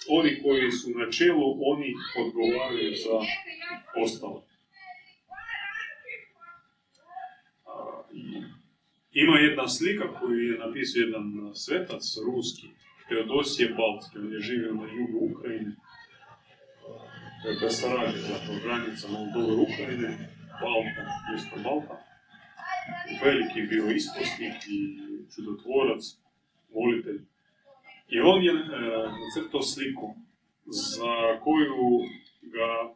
[0.10, 1.90] oni koji su na čelu, oni
[2.22, 3.18] odgovaraju za
[4.04, 4.53] ostalo.
[9.14, 12.68] Ima jedna slika koju je napisao jedan svetac ruski,
[13.10, 15.72] Teodosije Baltski, on je živio na jugu Ukrajine.
[17.42, 20.10] To je Besarabija, zapravo granica Moldove Ukrajine,
[20.62, 21.98] Balta, mjesto Balta.
[23.24, 24.80] Veliki bio isposnik i
[25.36, 26.04] čudotvorac,
[26.74, 27.22] molitelj.
[28.08, 28.58] I on je e,
[29.24, 30.16] nacrtao sliku
[30.66, 31.86] za koju
[32.42, 32.96] ga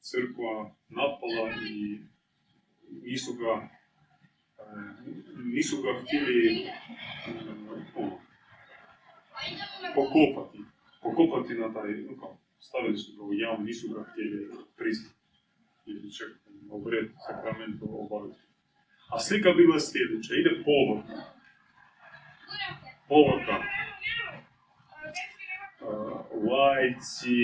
[0.00, 1.98] crkva napala i
[3.02, 3.77] nisu ga, e,
[5.44, 6.72] nisu ga htjeli e,
[7.96, 8.18] ono,
[9.94, 10.58] pokopati.
[11.02, 15.14] Pokopati na taj, no stavili su ga u jamu, nisu ga htjeli priznati.
[15.86, 16.28] Ili čak
[16.70, 18.40] obred sakrament obaviti.
[19.10, 21.22] A slika bila sljedeća, ide povorka.
[23.08, 23.56] Povorka.
[25.80, 27.38] Uh, lajci,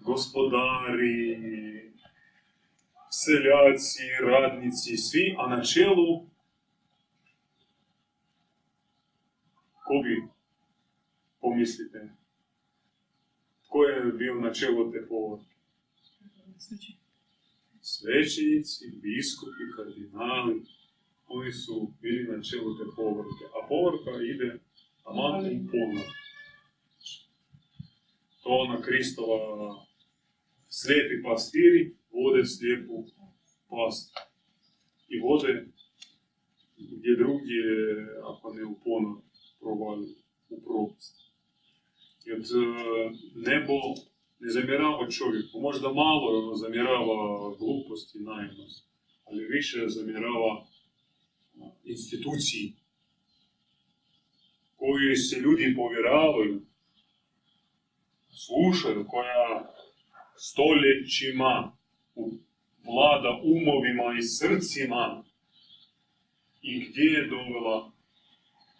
[0.00, 1.87] gospodari,
[3.10, 6.26] seljaci, radnici, svi, a na čelu
[9.84, 10.22] ko bi
[11.40, 12.08] pomislite?
[13.68, 15.54] Ko je bio na čelu te povorke?
[17.80, 20.62] Svećenici, biskupi, kardinali,
[21.28, 23.44] oni su bili na čelu te povorke.
[23.56, 24.58] A povorka ide
[25.04, 26.08] taman u ponor.
[28.42, 28.78] To
[32.18, 32.96] vode slijepu
[33.70, 34.16] past.
[35.08, 35.66] I vode
[36.76, 37.64] gdje drugdje,
[38.30, 39.16] ako ne u ponor,
[39.60, 40.08] provali
[40.48, 41.14] u propast.
[42.24, 42.38] Jer
[43.34, 43.78] nebo
[44.40, 48.88] ne zamjerava čovjeku, možda malo zamjerava glupost i naivnost,
[49.24, 50.66] ali više zamjerava
[51.84, 52.72] instituciji
[54.76, 56.62] koji se ljudi povjeravaju,
[58.30, 59.74] slušaju, koja
[60.36, 61.77] stoljećima
[62.84, 65.24] vlada umovima i srcima
[66.62, 67.92] i gdje je dovela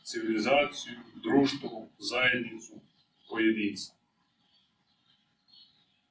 [0.05, 2.73] civilizaciju, društvo, zajednicu,
[3.29, 3.93] pojedinca.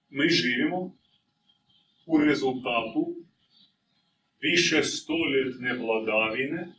[0.10, 0.98] Mi živimo
[2.06, 3.16] u rezultatu
[4.42, 6.74] više stoljetne vladavine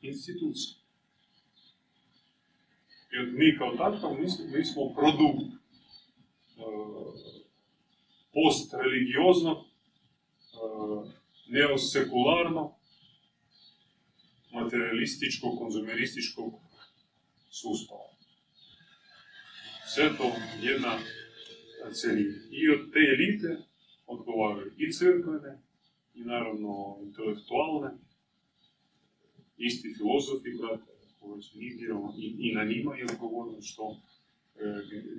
[0.00, 0.76] institucije.
[3.10, 4.16] Jer mi kao takav,
[4.54, 5.62] mi smo produkt
[8.32, 9.66] post-religioznog, e,
[11.48, 12.70] neosekularnog,
[14.52, 16.52] materialističkog, konzumerističkog
[17.50, 18.08] sustava.
[19.94, 20.98] Sve to jedna
[21.92, 22.34] celina.
[22.50, 23.62] I od te elite
[24.06, 25.58] odgovaraju i crkvene,
[26.14, 27.90] i naravno intelektualne,
[29.56, 31.68] isti filozofi, brate, koji su i,
[32.38, 34.00] i na njima je odgovorno što,
[34.56, 34.60] e,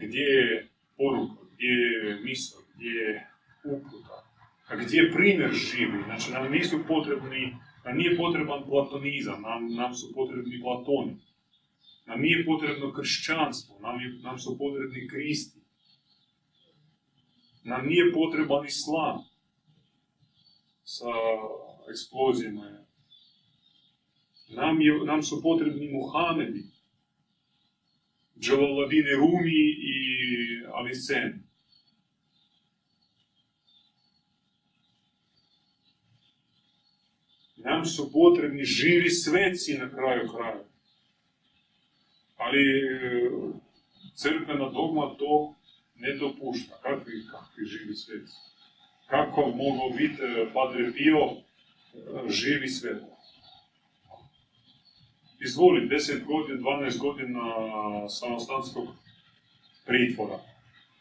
[0.07, 3.27] gdje je poruka, gdje je gdje je
[3.63, 4.23] uputa,
[4.67, 6.03] a gdje je primjer živi.
[6.05, 7.53] Znači, nam nisu potrebni
[7.85, 11.17] nam nije potreban platonizam, nam, nam su potrebni platoni.
[12.05, 15.59] Nam nije potrebno kršćanstvo, nam, je, nam su potrebni kristi.
[17.63, 19.17] Nam nije potreban islam
[20.83, 21.13] sa
[21.91, 22.85] eksplozijama.
[24.49, 26.63] Nam, je, nam su potrebni Muhamedi,
[28.39, 29.95] Džavaladine Rumi i
[30.73, 31.42] Avicenne.
[37.85, 40.63] Su potrebni živi sveci na kraju kraja.
[42.37, 43.29] Ali e,
[44.15, 45.55] crkvena dogma to
[45.95, 46.75] ne dopušta.
[46.81, 48.33] Kakvi, kakvi živi sveci?
[49.07, 51.35] Kako mogao biti e, Padre Pio e,
[52.29, 53.09] živi svetac?
[55.45, 57.43] Izvoli, 10 godina, 12 godina
[58.09, 58.87] samostanskog
[59.85, 60.39] pritvora.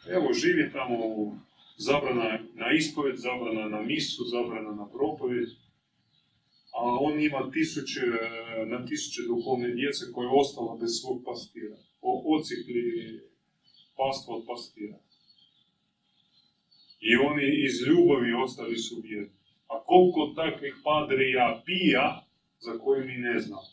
[0.09, 0.97] Evo, živi tamo
[1.77, 5.49] zabrana na ispoved, zabrana na misu, zabrana na propovjed
[6.73, 8.01] a on ima tisuće,
[8.67, 11.77] na tisuće duhovne djece koje je ostalo bez svog pastira.
[12.37, 12.83] Ocikli
[13.97, 14.99] pastvo od pastira.
[17.01, 19.37] I oni iz ljubavi ostali su vjerni.
[19.69, 22.27] A koliko takvih padrija pija
[22.61, 23.69] za koje mi ne znamo.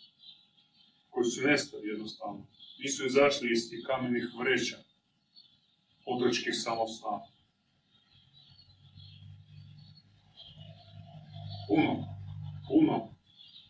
[1.09, 2.47] Koji su nestali jednostavno.
[2.79, 4.77] Nisu izašli iz tih kamenih vreća
[6.05, 7.21] otočkih samostana.
[11.67, 12.18] Puno
[12.69, 13.13] puno,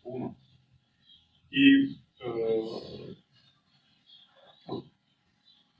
[0.02, 0.34] puno.
[1.50, 2.30] I e,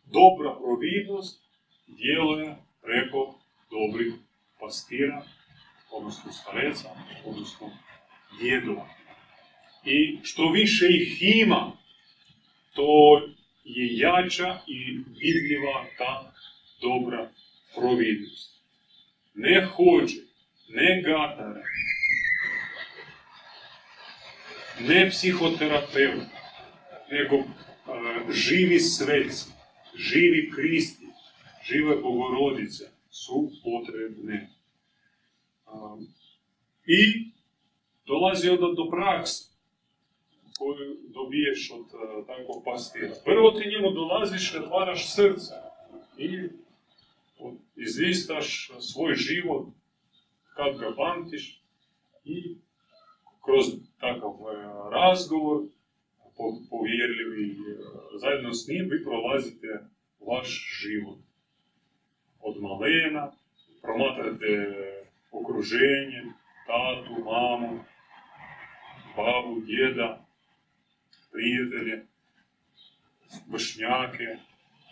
[0.05, 1.43] dobra providnost
[1.87, 3.39] djeluje preko
[3.71, 4.15] dobrih
[4.61, 5.23] pastira,
[5.93, 6.89] odnosno stareca,
[7.25, 7.71] odnosno
[8.41, 8.89] djedova.
[9.85, 11.73] I što više ih ima,
[12.75, 13.21] to
[13.65, 14.79] je jača i
[15.21, 16.33] vidljiva ta
[16.81, 17.31] dobra
[17.75, 18.63] providnost.
[19.35, 20.17] Ne hođe,
[20.69, 21.63] ne gatare,
[24.89, 26.23] ne psihoterapeut,
[27.11, 27.45] nego
[28.31, 29.51] živi sveci,
[29.95, 31.07] živi kristi,
[31.65, 34.51] žive bogorodice su potrebne.
[36.87, 37.31] I
[38.07, 39.51] dolazi onda do prakse
[40.59, 41.87] koju dobiješ od
[42.27, 43.15] takvog pastira.
[43.25, 45.55] Prvo ti njemu dolaziš, otvaraš srce
[46.19, 46.49] i
[47.77, 49.67] izlistaš svoj život
[50.55, 51.63] kad ga pamtiš
[52.25, 52.57] i
[53.45, 53.67] kroz
[54.01, 54.55] takav e,
[54.93, 55.63] razgovor
[56.71, 57.57] povjerljivi,
[58.21, 59.69] zajedno s njim vi prolazite
[60.29, 60.49] vaš
[60.81, 61.19] život.
[62.41, 63.33] Od malena,
[63.83, 64.53] promatrate
[65.33, 66.23] okruženje,
[66.67, 67.81] tatu, mamu,
[69.17, 70.25] babu, djeda,
[71.33, 72.07] prijatelje,
[73.53, 74.37] vršnjake,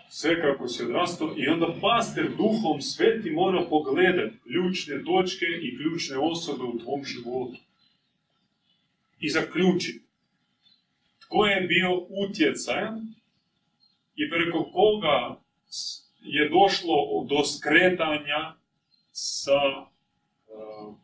[0.08, 6.18] sve kako se odrasto i onda pastor duhom sveti mora pogledati ključne točke i ključne
[6.18, 7.58] osobe u tvom životu.
[9.20, 10.08] I zaključiti
[11.28, 13.14] tko je bio utjecajan
[14.16, 15.40] i preko koga
[16.20, 16.94] je došlo
[17.28, 18.54] do skretanja
[19.12, 19.84] sa e,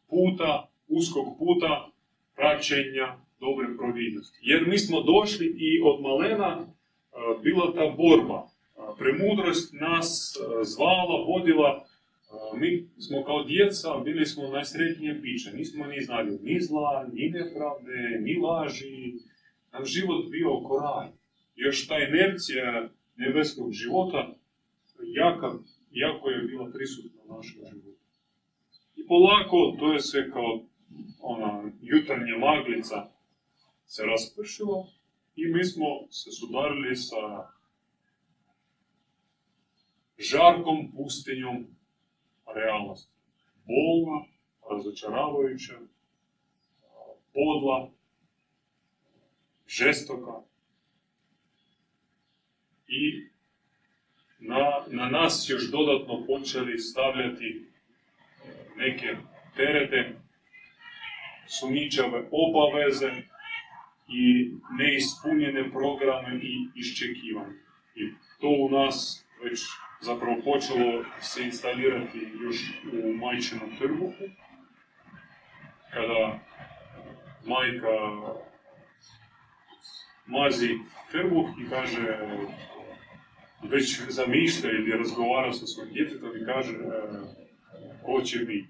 [0.08, 1.90] puta, uskog puta
[2.36, 4.38] praćenja dobre providnosti.
[4.42, 6.66] Jer mi smo došli i od malena e,
[7.42, 8.46] bila ta borba.
[8.46, 11.86] E, premudrost nas zvala, vodila,
[12.56, 15.52] mi smo kao djeca bili smo najsretnije biće.
[15.52, 19.14] Nismo ni znali ni zla, ni nepravde, ni laži.
[19.72, 21.08] Nam život bio koraj.
[21.54, 24.34] Još ta inercija nebeskog života
[25.02, 25.52] jaka,
[25.90, 27.98] jako je bila prisutna u našem životu.
[28.96, 30.64] I polako, to je sve kao
[31.20, 33.08] ona jutarnja maglica
[33.86, 34.86] se raspršilo
[35.36, 37.48] i mi smo se sudarili sa
[40.18, 41.66] žarkom pustinjom
[42.54, 43.12] realnosti.
[43.66, 44.24] Bolna,
[44.70, 45.74] razočaravajuća,
[47.34, 47.90] podla,
[49.66, 50.44] žestoka,
[52.88, 53.28] i
[54.38, 57.64] na, na nas još dodatno počeli stavljati
[58.76, 59.16] neke
[59.56, 60.16] terete,
[61.46, 63.10] sumničave obaveze
[64.08, 67.58] i neispunjene programe i iščekivanje.
[67.94, 69.60] I to u nas već
[70.00, 74.24] zapravo počelo se instalirati još u majčinom trbuhu,
[75.90, 76.38] kada
[77.44, 77.96] majka
[80.26, 80.78] mazi
[81.12, 82.18] trbuh i kaže
[83.62, 86.80] već zamišlja ili razgovara sa svojim djetetom i kaže e,
[88.06, 88.68] ko će biti.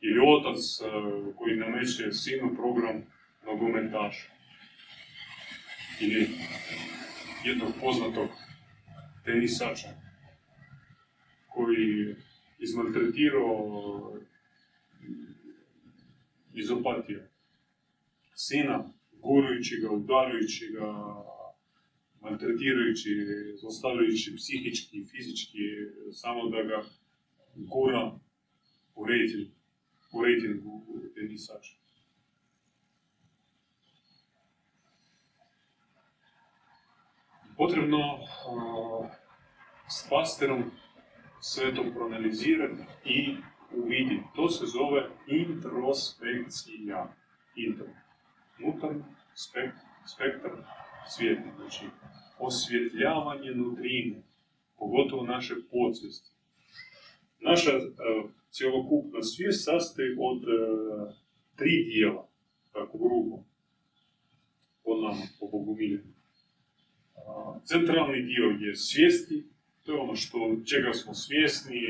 [0.00, 0.84] Ili otac e,
[1.36, 3.02] koji nameće sinu program
[3.46, 4.30] nogometaša.
[6.00, 6.28] Ili
[7.44, 8.28] jednog poznatog
[9.24, 10.01] tenisača
[11.54, 12.14] koji
[12.58, 14.18] izmaltretirao
[16.54, 17.22] izopatio
[18.34, 20.86] sina, gurujući ga, udarajući ga,
[22.20, 23.10] maltretirajući,
[23.60, 25.58] zlostavljajući psihički fizički,
[26.12, 26.82] samo da ga
[27.54, 28.18] gura
[28.94, 29.48] u rejting,
[30.12, 31.76] u rejtingu tenisača.
[37.56, 39.06] Potrebno uh,
[39.88, 40.70] s pasterom
[41.44, 43.36] sve to proanalizirati i
[43.76, 44.24] uvidjeti.
[44.36, 47.14] To se zove introspekcija.
[47.56, 47.86] Intro.
[48.64, 49.02] Unutarnji
[50.06, 50.52] spektar
[51.08, 51.50] svijeta.
[51.56, 51.84] Znači,
[52.38, 54.22] osvjetljavanje nutrine,
[54.78, 56.30] pogotovo naše podsvijesti.
[57.40, 61.14] Naša uh, cjelokupna svijest sastoji od uh,
[61.56, 62.28] tri dijela,
[62.72, 63.44] tako grubo,
[64.84, 65.76] po nama, po Bogu
[67.14, 69.51] Uh, centralni dio je svijesti,
[69.82, 71.80] to je ono što, čega smo svjesni,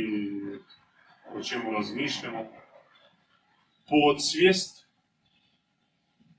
[1.34, 2.48] o čemu razmišljamo.
[3.88, 4.86] Podsvijest,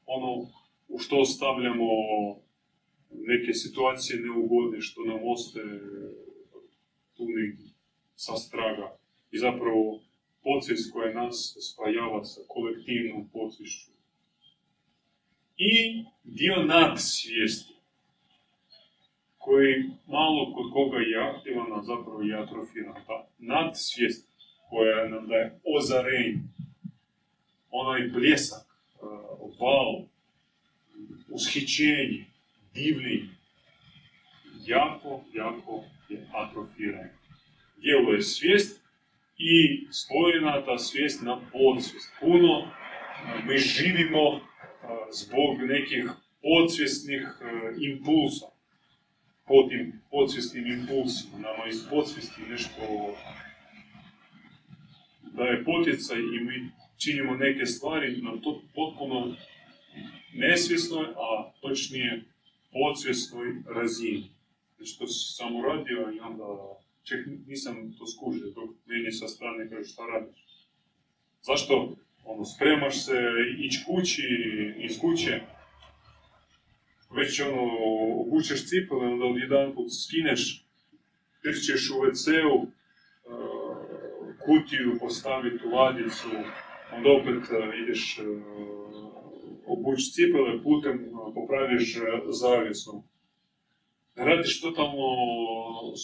[0.05, 0.47] ono
[0.87, 1.89] u što ostavljamo
[3.11, 5.79] neke situacije neugodne što nam ostaje
[7.17, 7.65] tu negdje
[8.15, 8.97] sa straga.
[9.31, 10.01] I zapravo
[10.43, 13.91] podsvijest koja nas spajava sa kolektivnom podsvješću.
[15.57, 17.72] I dio nadsvijesti
[19.43, 22.93] koji malo kod koga je aktivan, zapravo je atrofiran.
[23.07, 24.29] Ta nadsvijest
[24.69, 26.39] koja nam daje ozarenje,
[27.71, 28.65] onaj bljesak,
[29.59, 30.01] val,
[31.29, 32.25] ushićenje,
[32.73, 33.29] divni,
[34.65, 37.09] jako, jako je atrofiran.
[37.77, 38.81] Djelo je svijest
[39.37, 42.13] i spojena ta svijest na podsvijest.
[42.19, 42.67] Puno
[43.47, 44.39] mi živimo
[45.11, 46.05] zbog nekih
[46.41, 47.27] podsvjesnih
[47.79, 48.52] impulsa.
[49.47, 51.37] Po tim podsvjesnim impulsima.
[51.37, 52.81] Nama iz podsvijesti nešto
[55.33, 59.35] daje poticaj i mi činimo neke stvari na to potpuno
[60.33, 62.23] nesvjesnoj, a točnije
[62.71, 64.29] podsvjesnoj razini.
[64.75, 66.43] Znači to si samo radio i onda
[67.03, 70.43] ček, nisam to skužio, dok meni sa strane kaže šta radiš.
[71.41, 71.95] Zašto?
[72.25, 73.17] Ono, spremaš se
[73.59, 74.23] ići kući,
[74.77, 75.41] iz kuće,
[77.15, 77.67] već ono,
[78.69, 80.65] cipele, onda jedan put skineš,
[81.41, 82.05] trčeš u
[82.55, 82.67] uh,
[84.45, 86.29] kutiju postaviti u ladicu,
[86.95, 88.25] onda opet uh, ideš uh,
[89.65, 91.97] obući cipele putem popraviš
[92.29, 93.03] zavjesu.
[94.15, 95.07] Radiš totalno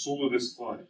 [0.04, 0.84] sulude stvari.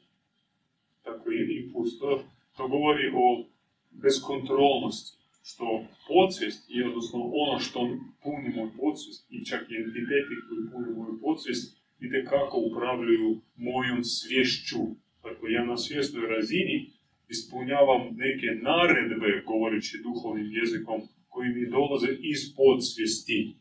[1.04, 2.00] Tako i impuls.
[2.00, 2.24] To,
[2.58, 3.46] to govori o
[3.92, 5.19] bezkontrolnosti.
[5.50, 7.80] Što podsvijest, i odnosno ono što
[8.24, 14.04] puni moj podsvijest, i čak i entiteti koji puni moju podsvijest, i kako upravljaju mojom
[14.04, 14.82] svješću.
[15.24, 16.92] Dakle, ja na svjesnoj razini
[17.30, 23.56] ispunjavam neke naredbe, govoreći duhovnim jezikom, koji mi dolaze iz podsvijesti.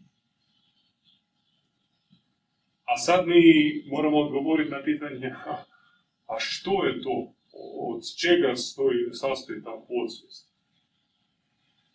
[2.85, 3.43] A sad mi
[3.91, 5.27] moramo odgovoriti na pitanje,
[6.33, 7.35] a što je to?
[7.89, 10.48] Od čega stoji, sastoji ta podsvijest?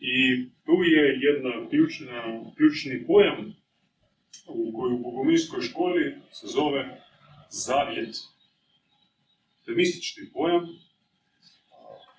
[0.06, 3.56] I tu je jedna ključna, ključni pojam
[4.48, 7.02] u koju u bogomilskoj školi se zove
[7.50, 8.16] zavjet.
[9.66, 10.68] To je mistični pojam.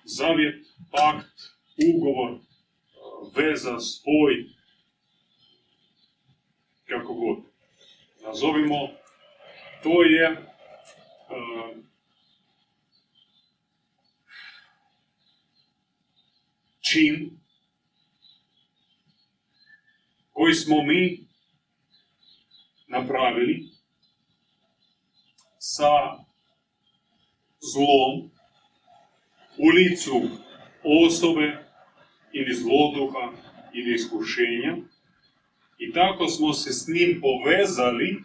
[0.03, 1.41] Zavjet, pakt,
[1.89, 2.39] ugovor,
[3.35, 4.45] veza, spoj,
[6.85, 7.37] kako god.
[8.23, 8.89] Nazovimo,
[9.83, 11.77] to je uh,
[16.81, 17.44] čin
[20.35, 21.27] koji smo mi
[22.87, 23.69] napravili
[25.57, 25.91] sa
[27.73, 28.31] zlom
[29.57, 30.21] u licu
[31.05, 31.65] osobe
[32.33, 33.31] ili zloduha
[33.73, 34.77] ili iskušenja
[35.77, 38.23] i tako smo se s njim povezali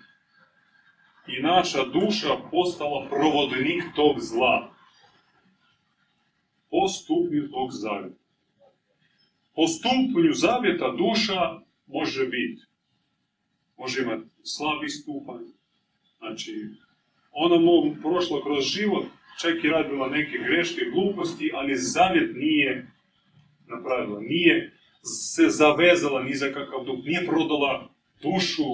[1.27, 4.75] i naša duša postala provodnik tog zla.
[6.71, 8.25] Po stupnju tog zavjeta.
[9.55, 12.71] Po stupnju zavjeta duša može biti
[13.81, 15.45] može imati slabi stupanj.
[16.19, 16.53] Znači,
[17.33, 19.07] ona mu prošla kroz život,
[19.41, 22.87] čak i radila neke greške, gluposti, ali zavjet nije
[23.69, 27.89] napravila, nije se zavezala ni za kakav duh, nije prodala
[28.23, 28.69] dušu,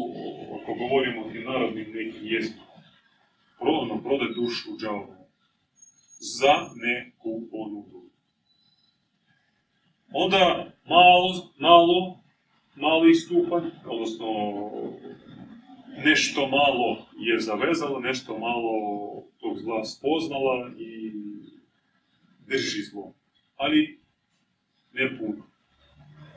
[0.62, 2.66] ako govorimo o narodnim nekim jezikom.
[3.58, 4.76] Prodano, prodaj dušu u
[6.18, 8.02] Za neku ponudu.
[10.12, 12.25] Onda malo, malo
[12.76, 14.26] mali stupanj, odnosno
[16.04, 18.72] nešto malo je zavezala, nešto malo
[19.40, 21.12] tog zla spoznala i
[22.46, 23.14] drži zlo.
[23.56, 24.00] Ali
[24.92, 25.46] ne puno.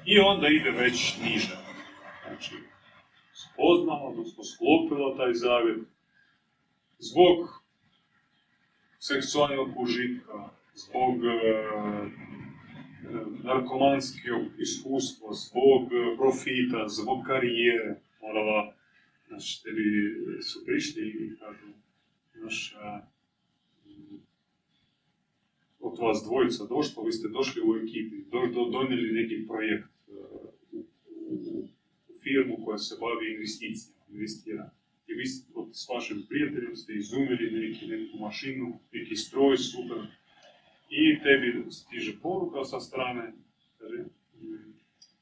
[0.06, 1.58] I onda ide već niže.
[2.28, 2.56] Znači,
[3.34, 5.80] spoznala, odnosno sklopila taj zavjet
[7.00, 7.64] zbog
[9.00, 11.30] seksualnog užitka, zbog e,
[13.50, 18.74] narkomanskog iskustva, zbog e, profita, zbog karijere, morala,
[19.28, 19.88] znači, tebi
[20.42, 21.68] su prišli i kažu,
[22.40, 22.76] znaš,
[25.80, 30.12] od vas dvojica došlo, vi ste došli u ekipi, do, do, donijeli neki projekt e,
[30.72, 30.80] u,
[31.30, 31.68] u,
[32.10, 34.70] u firmu koja se bavi investicijama, investira.
[35.08, 35.26] I vi
[35.72, 36.94] s vašim prijateljem ste
[41.00, 43.34] i tebi stiže poruka sa strane,
[43.78, 44.06] kaže,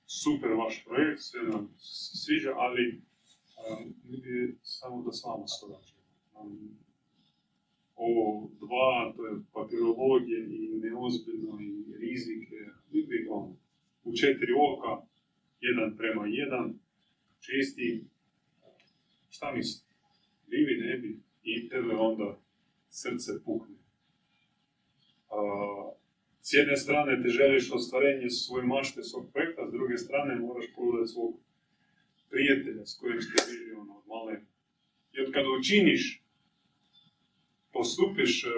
[0.06, 3.02] super vaš projekt, sve nam se sviđa, ali
[4.04, 5.98] mi bi samo da s vama surađujemo.
[7.96, 12.56] ovo dva, to je papirologije i neozbiljno i rizike,
[12.92, 13.56] mi bi on,
[14.04, 15.06] u četiri oka,
[15.62, 16.80] jedan prema jedan,
[17.40, 18.04] čisti,
[19.30, 19.82] šta misli?
[20.48, 22.40] Bivi, ne bi, i tebe onda
[22.90, 23.77] srce pukne
[26.42, 31.12] s jedne strane ti želiš ostvarenje svoje mašte, svog projekta, s druge strane moraš pogledati
[31.12, 31.34] svog
[32.30, 34.42] prijatelja s kojim ste bili ono, male.
[35.14, 36.22] I od kada učiniš,
[37.74, 38.50] postupiš e,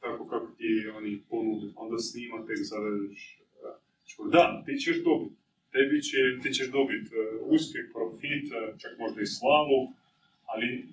[0.00, 3.40] tako kako ti oni ponude, onda s njima tek zavedeš.
[3.40, 5.34] E, da, ti ćeš dobiti.
[5.72, 9.92] Tebi će, ti ćeš dobiti e, uspjeh, profit, e, čak možda i slavu,
[10.46, 10.84] ali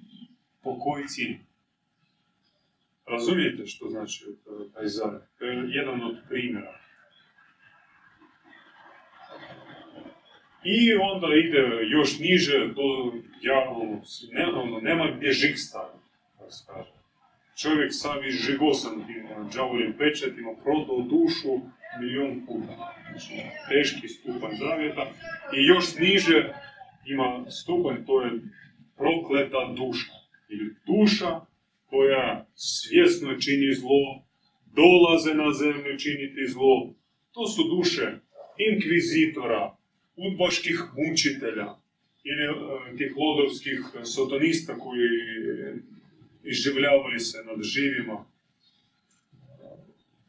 [0.64, 1.39] po koji cijeni?
[3.08, 4.26] Razumijete što znači
[4.74, 5.24] taj zavjet?
[5.39, 6.80] To je jedan od primjera.
[10.64, 14.01] I onda ide još niže do javnog,
[14.32, 16.06] ne, ono, nema gdje žig staviti,
[16.39, 16.89] da se kaže.
[17.62, 21.60] Čovjek savi žigosan tim džavolim pečetima, prodao dušu
[21.99, 22.93] milijun puta.
[23.12, 23.34] Znači,
[23.70, 25.06] teški stupanj zavjeta.
[25.58, 26.53] I još niže
[27.06, 28.32] ima stupanj, to je
[28.97, 30.14] prokleta duša.
[30.49, 31.41] Ili duša
[31.96, 34.04] koja svjesno čini zlo,
[34.76, 36.93] dolaze na zemlju činiti zlo.
[37.32, 38.08] To su duše
[38.72, 39.78] inkvizitora,
[40.16, 41.68] udbaških mučitelja
[42.24, 45.10] ili e, tih lodovskih sotonista koji
[46.43, 48.26] izživljavali se nad živima.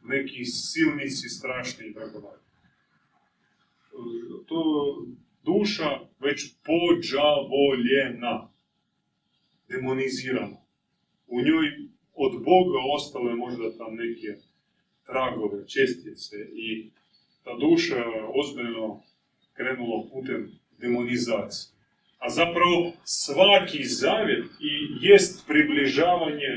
[0.05, 2.43] Neki silnici strašni i tako dalje.
[4.47, 4.63] To
[5.43, 5.91] duša
[6.21, 8.53] već pođavoljena,
[9.69, 10.66] demonizirana.
[11.37, 11.67] U njoj
[12.15, 14.31] od Boga ostale možda tam neke
[15.07, 16.91] tragove, čestice i
[17.45, 19.03] ta duša ozbiljno
[19.57, 21.73] krenula putem demonizacije.
[22.19, 26.53] A zapravo svaki zavjet i jest približavanje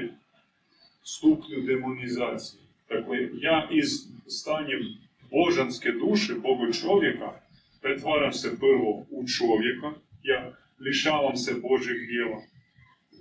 [1.03, 2.61] stupnju demonizacije.
[2.89, 3.89] Dakle, ja iz
[4.27, 4.81] stanjem
[5.31, 7.41] božanske duše, Boga čovjeka,
[7.81, 12.41] pretvaram se prvo u čovjeka, ja lišavam se Božeg dijela.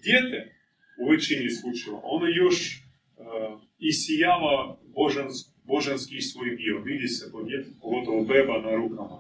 [0.03, 0.58] Dijete,
[0.99, 2.83] u većini slučajeva, ono još
[3.17, 5.35] uh, isijava božans,
[5.65, 6.83] božanski svoj dio.
[6.83, 9.19] Vidi se po djetu, pogotovo beba na rukama.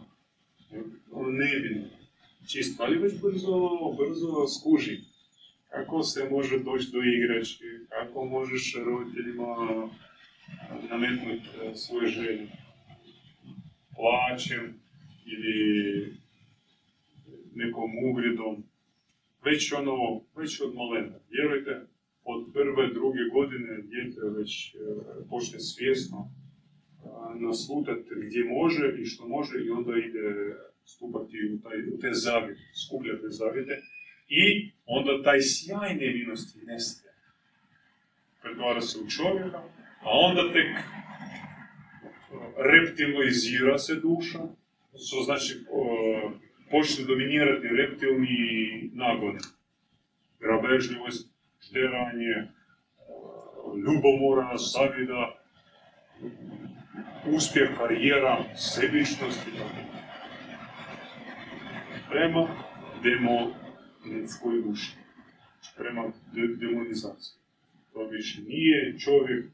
[1.12, 1.86] Ono nevino,
[2.48, 3.56] čisto, ali već brzo,
[3.98, 4.98] brzo skuži.
[5.70, 9.56] Kako se može doći do igračke, kako možeš roditeljima
[10.90, 12.48] nametnuti e, svoje želje.
[13.96, 14.80] Plaćem
[15.26, 16.16] ili
[17.54, 18.64] nekom uvredom.
[19.44, 21.18] Već ono, već od malena.
[21.30, 21.86] Vjerujte,
[22.24, 24.78] od prve, druge godine djete već e,
[25.30, 26.30] počne svjesno
[27.40, 32.60] naslutati gdje može i što može i onda ide stupati u, taj, u te zavjete,
[32.86, 33.82] skupljati te zavjete
[34.28, 37.14] i onda taj sjaj nevinosti nestaje.
[38.42, 39.62] Pretvara se u čovjeka,
[40.02, 40.70] a onda tek
[42.56, 44.38] reptilizira se duša,
[45.06, 45.54] što znači
[46.70, 49.38] počne dominirati reptilni nagoni.
[50.40, 51.28] Grabežljivost,
[51.60, 52.48] šteranje,
[53.84, 55.38] ljubomora, zavida,
[57.26, 59.82] uspjeh, karijera, sebičnost i tako.
[62.10, 62.48] Prema
[63.02, 64.92] demonetskoj duši,
[65.76, 66.12] prema
[66.56, 67.38] demonizaciji.
[67.92, 69.44] To više nije čovjek,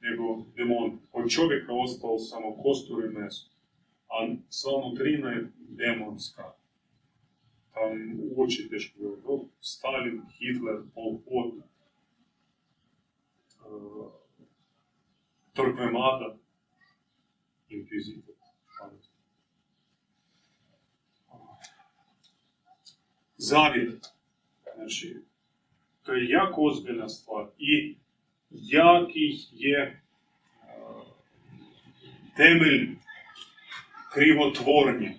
[0.00, 0.98] nego demon.
[1.12, 3.53] Od čovjeka ostao samo kostur i meso,
[4.14, 6.54] a sva nutrina je demonska.
[7.74, 9.56] Tam uoči teško govoriti.
[9.60, 11.54] Stalin, Hitler, Pol Pot,
[13.66, 14.12] uh,
[15.52, 16.36] Torquemada,
[17.68, 18.34] inkvizitor.
[23.36, 24.06] Zavjet.
[24.74, 25.16] Znači,
[26.02, 27.08] to je jako ozbiljna
[34.14, 35.12] krivotvornje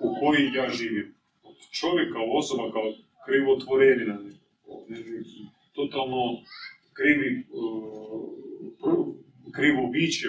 [0.00, 1.14] u koji ja živim.
[1.72, 2.92] Čovjek kao osoba, kao
[3.26, 4.18] krivotvorevina,
[5.72, 6.42] totalno
[6.92, 7.46] krivi,
[9.54, 10.28] krivo biće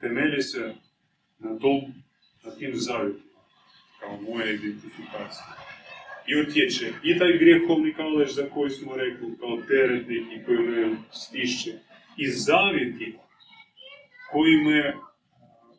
[0.00, 0.74] temelji se
[1.38, 1.80] na tom,
[2.44, 3.40] na tim zavjetima,
[4.00, 5.64] kao moja identifikacija
[6.26, 10.96] i utječe i taj grijehovni kalež za koji smo rekli, kao teretnik i koji me
[11.12, 11.72] stišće,
[12.16, 13.18] i zavjeti
[14.32, 14.94] koji me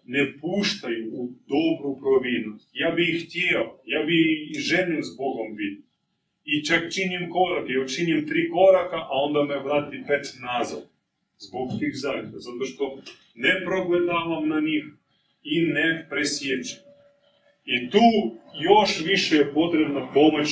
[0.06, 2.70] ne puštaju u dobru providnost.
[2.74, 4.18] Ja bi ih htio, ja bi
[4.52, 5.82] i želim s Bogom biti.
[6.46, 10.84] I čak činim korak, ja činim tri koraka, a onda me vrati pet nazad.
[11.38, 13.02] Zbog tih zavjeta, zato što
[13.36, 14.84] ne progledavam na njih
[15.44, 16.80] i ne presjećam.
[17.66, 18.08] I tu
[18.62, 20.50] još više je potrebna pomoć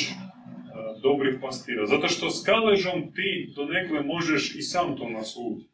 [1.03, 1.85] dobrih pastira.
[1.85, 5.69] Zato što s kaležom ti do nekle možeš i sam to naslutiti.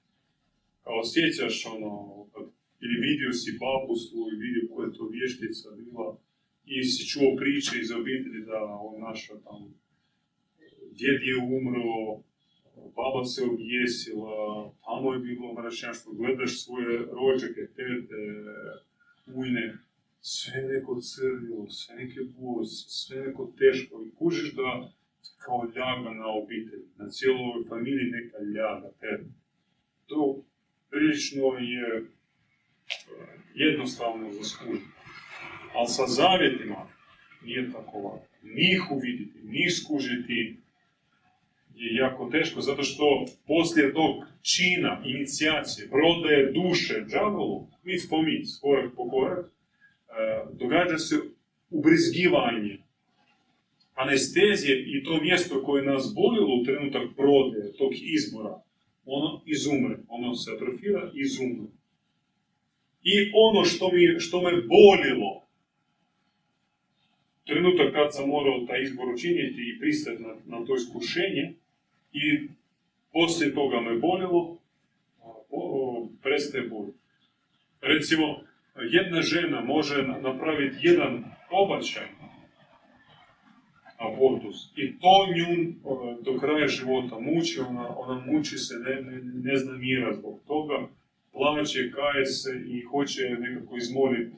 [0.83, 2.18] Kao osjećaš ono,
[2.83, 6.07] ili vidio si babu svoju, vidio koja je to vještica bila,
[6.65, 9.61] i si čuo priče iz obitelji da on naša tam,
[10.97, 11.89] djed je umro,
[12.95, 14.35] baba se objesila,
[14.85, 18.21] tamo je bilo mračnjaštvo, gledaš svoje rođake, tete,
[19.35, 19.77] ujne,
[20.21, 24.91] sve neko crnilo, sve neke bolesti, sve neko teško i kužiš da
[25.45, 29.29] kao ljaga na obitelji, na cijeloj familiji neka ljaga tebe.
[30.07, 30.43] To
[30.89, 32.05] prilično je
[33.53, 34.85] jednostavno za skužiti.
[35.73, 36.87] Ali sa zavjetima
[37.43, 38.25] nije tako lako.
[38.43, 40.57] Njih uviditi, njih skužiti
[41.75, 48.91] je jako teško, zato što poslije tog čina, inicijacije, prodaje duše džavolu, mi spominj, korak
[48.95, 49.45] po korak,
[50.09, 51.15] E, događa se
[51.69, 52.77] ubrizgivanje
[53.93, 58.61] anestezije i to mjesto koje nas bolilo u trenutak prodaje, tog izbora,
[59.05, 61.71] ono izumre, ono se atrofira i izumre.
[63.13, 65.31] I ono što, mi, što me bolilo,
[67.45, 71.53] trenutak kad sam morao taj izbor učiniti i pristati na, na to iskušenje,
[72.13, 72.47] i
[73.13, 74.57] poslije toga me bolilo,
[76.21, 76.93] prestaje bolje.
[77.81, 78.25] Recimo,
[78.91, 82.07] jedna žena može napraviti jedan pobačaj,
[83.97, 85.73] abortus, i to nju
[86.21, 90.87] do kraja života muči, ona, ona muči se, ne, ne, ne zna mira zbog toga,
[91.31, 94.35] plaće, kaje se i hoće nekako izmoliti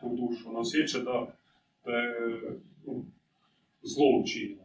[0.00, 0.48] tu dušu.
[0.48, 1.36] Ona osjeća da,
[1.84, 2.14] da je
[3.82, 4.64] zlo učinila.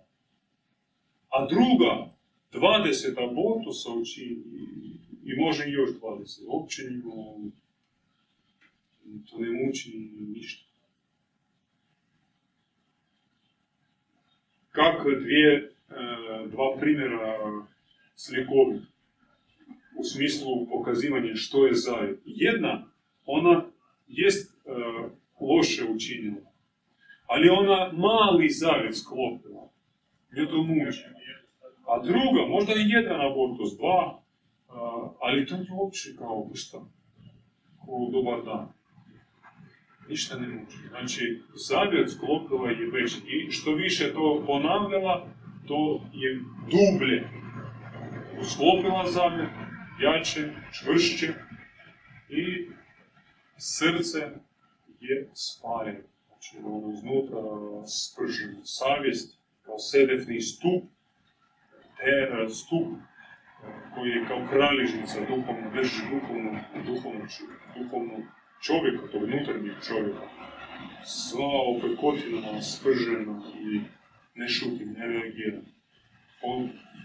[1.29, 2.09] A druga,
[2.53, 4.43] 20 abortusa učini
[5.23, 6.43] i može još 20.
[6.47, 6.83] Uopće
[9.29, 10.65] to ne muči ništa.
[14.71, 15.73] Kako dvije,
[16.51, 17.37] dva primjera
[18.15, 18.81] slikovit
[19.99, 22.19] u smislu pokazivanja što je zavjet.
[22.25, 22.85] Jedna,
[23.25, 23.65] ona
[24.07, 24.57] jest
[25.41, 26.51] loše učinila,
[27.27, 29.69] ali ona mali zavjet sklopila.
[30.35, 31.03] Nje to muči.
[31.87, 34.21] A druga, možda i jedan abortus, dva,
[35.21, 36.77] ali to je uopće kao šta,
[37.85, 38.67] kao dobar dan.
[40.09, 40.77] Ništa ne muči.
[40.89, 45.27] Znači, zavjet sklopila je već i što više to ponavljala,
[45.67, 46.39] to je
[46.71, 47.29] dublje.
[48.53, 49.49] Sklopila zavjet,
[49.99, 51.33] jače, čvršće
[52.29, 52.67] i
[53.57, 54.19] srce
[54.99, 55.99] je spajeno.
[56.27, 57.41] Znači, ono iznutra
[57.87, 60.83] sprženo savjest kao sedefni stup,
[61.97, 62.87] te stup
[63.95, 67.25] koji je kao kralježnica duhovno drži duhovnu, duhovnu,
[67.77, 68.25] duhovnu
[68.61, 70.27] čovjeka, tog unutarnjeg čovjeka.
[71.05, 73.81] Sva opekotina, spržena i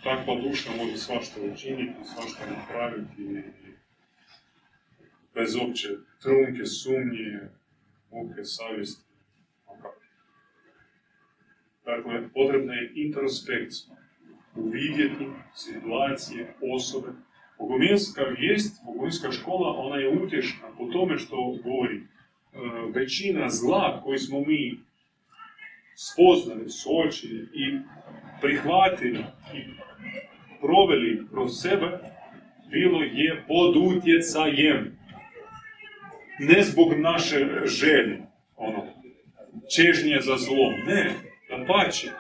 [0.02, 3.42] takva duša može svašta učiniti, svašta napraviti,
[5.34, 5.88] bez opće
[6.22, 7.40] trunke, sumnje,
[8.10, 9.04] muke, savjesti.
[11.84, 13.96] Dakle, potrebna je introspekcija
[14.56, 17.08] uvidjeti situacije, osobe.
[17.58, 21.96] Bogominska vijest, bogominska škola, ona je utješna po tome što govori.
[21.96, 22.02] E,
[22.94, 24.80] većina zla koji smo mi
[25.94, 27.78] spoznali, suočili i
[28.40, 29.24] prihvatili
[29.54, 29.60] i
[30.60, 31.98] proveli kroz sebe,
[32.70, 34.98] bilo je pod utjecajem.
[36.38, 38.22] Ne zbog naše želje,
[38.56, 38.84] ono,
[39.76, 41.14] čežnje za zlom, ne,
[41.48, 42.10] da pače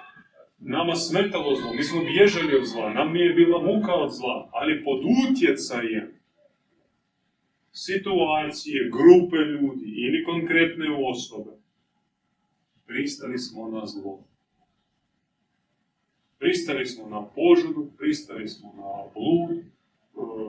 [0.58, 4.84] nama smetalo zlo, mi smo bježali od zla, nam je bila muka od zla, ali
[4.84, 5.00] pod
[5.30, 6.14] utjecajem
[7.72, 11.50] situacije, grupe ljudi ili konkretne osobe,
[12.86, 14.24] pristali smo na zlo.
[16.44, 19.64] Pristali smo na požudu, pristali smo na blud,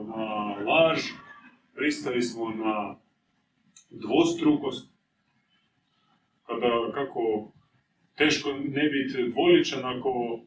[0.08, 0.24] na
[0.68, 1.00] laž,
[1.74, 2.96] pristali smo na
[3.90, 4.90] dvostrukost.
[6.46, 7.52] Kada, kako
[8.16, 10.40] teško ne biti dvoličan ako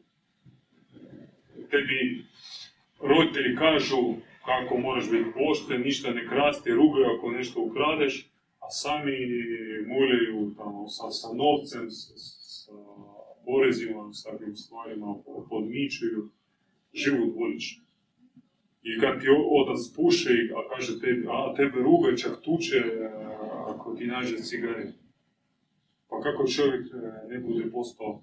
[1.70, 2.24] tebi
[3.00, 8.30] roditelji kažu kako moraš biti pošten, ništa ne krasti, rugaju ako nešto ukradeš,
[8.60, 9.16] a sami
[9.86, 12.72] muljaju tamo sa, sa novcem, sa
[13.44, 15.14] porezima, s takvim stvarima,
[15.48, 16.30] podmičuju,
[16.94, 17.84] živu dvolično.
[18.82, 19.26] I kad ti
[19.60, 22.80] otac puše, a kaže tebi, a tebe rugaju, čak tuče
[23.70, 24.98] ako ti nađe cigaretu.
[26.08, 28.22] Pa kako čovjek e, ne bude postao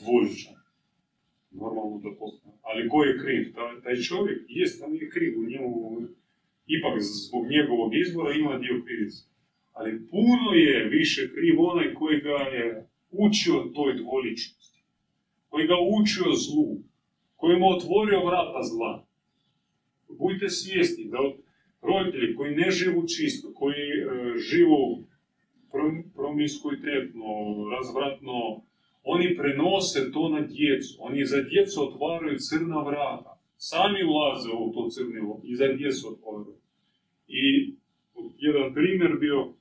[0.00, 0.54] dvoličan?
[1.50, 2.54] Normalno da postane.
[2.62, 3.42] Ali ko je kriv?
[3.82, 5.72] Taj, čovjek, jest, on je kriv u njemu,
[6.66, 9.24] ipak zbog njegovog izbora ima dio krivice.
[9.72, 14.82] Ali puno je više kriv onaj koji ga je učio toj dvoličnosti.
[15.48, 16.78] Koji ga učio zlu.
[17.36, 19.06] Koji mu otvorio vrata zla.
[20.18, 21.18] Budite svjesni da
[21.82, 25.04] roditelji koji ne živu čisto, koji e, živu
[26.14, 27.24] promiskuitetno,
[27.76, 28.62] razvratno,
[29.04, 30.96] oni prenose to na djecu.
[31.00, 33.38] Oni za djecu otvaraju crna vrata.
[33.56, 36.56] Sami ulaze u to crnilo i za djecu otvaraju.
[37.28, 37.74] I
[38.38, 39.54] jedan primjer bio,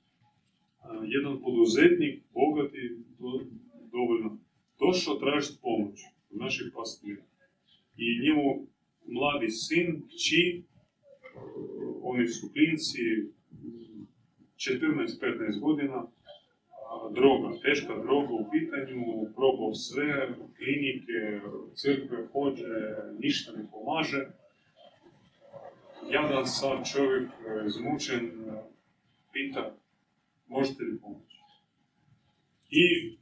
[1.03, 2.97] jedan poduzetnik, bogati,
[3.91, 4.37] dovoljno,
[4.79, 5.99] došao tražiti pomoć
[6.31, 7.23] od naših pastira.
[7.97, 8.67] I njemu
[9.07, 10.63] mladi sin, kći,
[12.01, 12.99] oni su klinci,
[14.57, 16.07] 14-15 godina,
[17.11, 19.03] droga, teška droga u pitanju,
[19.35, 21.41] probao sve, klinike,
[21.75, 22.65] crkve, hođe,
[23.19, 24.27] ništa ne pomaže.
[26.11, 28.61] Jadan sam čovjek, e, izmučen, e,
[29.33, 29.75] pita,
[30.47, 31.30] možete li pomoći?
[32.71, 33.17] I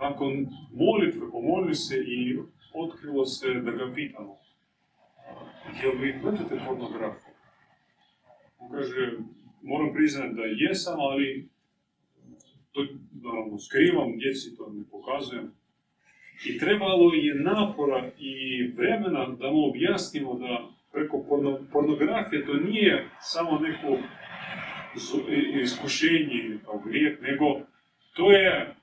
[0.00, 2.38] nakon molitve pomolili se i
[2.74, 4.36] otkrilo se da ga pitamo,
[5.82, 7.34] jel vi gledate pornografiju?
[8.58, 9.12] On kaže,
[9.62, 11.48] moram priznati da jesam, ali
[12.72, 12.86] to
[13.22, 15.52] naravno skrivam, djeci to ne pokazujem.
[16.46, 21.24] I trebalo je napora i vremena da mu objasnimo da preko
[21.72, 23.98] pornografije to nije samo neko
[25.62, 27.60] iskušenje ili kao grijeh, nego
[28.16, 28.76] to je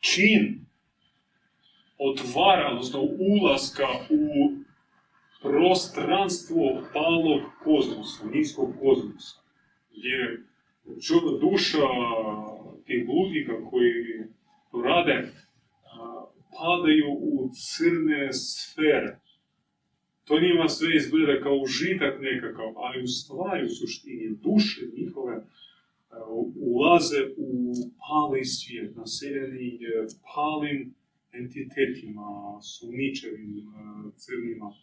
[0.00, 0.66] čin
[1.98, 3.00] otvara, odnosno
[3.40, 4.52] ulaska u
[5.42, 9.36] prostranstvo palog kozmosa, niskog kozmosa,
[9.90, 10.42] gdje
[11.40, 11.86] duša
[12.86, 13.92] tih bludnika koji
[14.70, 15.32] to rade,
[16.58, 19.23] padaju u crne sfere.
[20.24, 25.44] To njima sve izgleda kao užitak nekakav, ali u stvari, u suštini, duše njihove
[26.56, 29.78] ulaze u pali svijet, naseljeni
[30.34, 30.94] palim
[31.32, 33.72] entitetima, sumničevim,
[34.16, 34.74] crnima.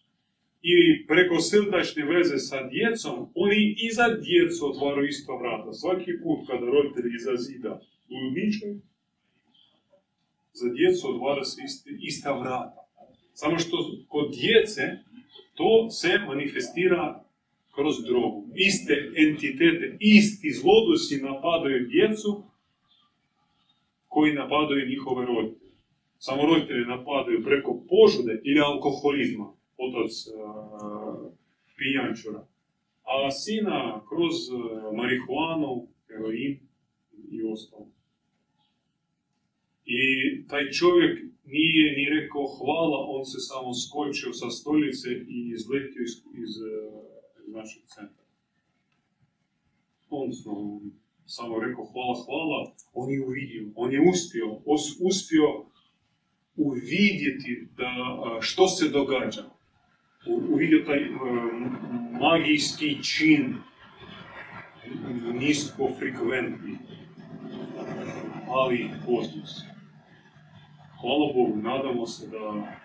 [0.62, 5.74] I preko srdačne veze sa djecom, oni i za djecu otvaraju isto vrata.
[5.74, 8.80] Svaki put kada roditelji iza zida bludničaju,
[10.54, 11.62] za djecu otvara se
[12.02, 12.82] ista vrata.
[13.34, 13.78] Samo što
[14.08, 14.82] kod djece
[15.54, 17.24] to se manifestira
[17.76, 18.48] kroz drogu.
[18.56, 22.44] Iste entitete, isti zlodusi napadaju djecu
[24.08, 25.72] koji napadaju njihove roditelje.
[26.18, 31.32] Samo roditelji napadaju preko požude ili alkoholizma, otac uh,
[31.78, 32.48] pijančura.
[33.04, 36.60] A sina kroz uh, marihuanu, heroin
[37.32, 37.88] i ostalo.
[39.86, 40.02] I
[40.48, 41.20] taj čovjek
[41.52, 46.54] nije ni rekao hvala, on se samo skočio sa stolice i izletio iz, iz,
[47.48, 48.26] iz našeg centra.
[50.10, 50.30] On
[51.26, 55.48] samo rekao hvala, hvala, on je uvidio, on je uspio, os, uspio
[56.56, 57.92] uvidjeti da,
[58.42, 59.44] što se događa.
[60.50, 61.18] Uvidio taj um,
[62.22, 63.56] magijski čin,
[65.34, 66.78] nisko frekventni,
[68.48, 69.71] ali kozmos
[71.02, 72.78] hvala Bogu, nadamo se da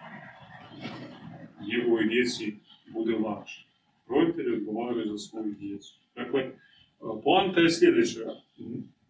[1.69, 2.55] njegovoj djeci
[2.89, 3.67] bude lakše.
[4.09, 5.95] Roditelji odgovaraju za svoju djecu.
[6.15, 6.51] Dakle,
[7.25, 8.31] poanta je sljedeća.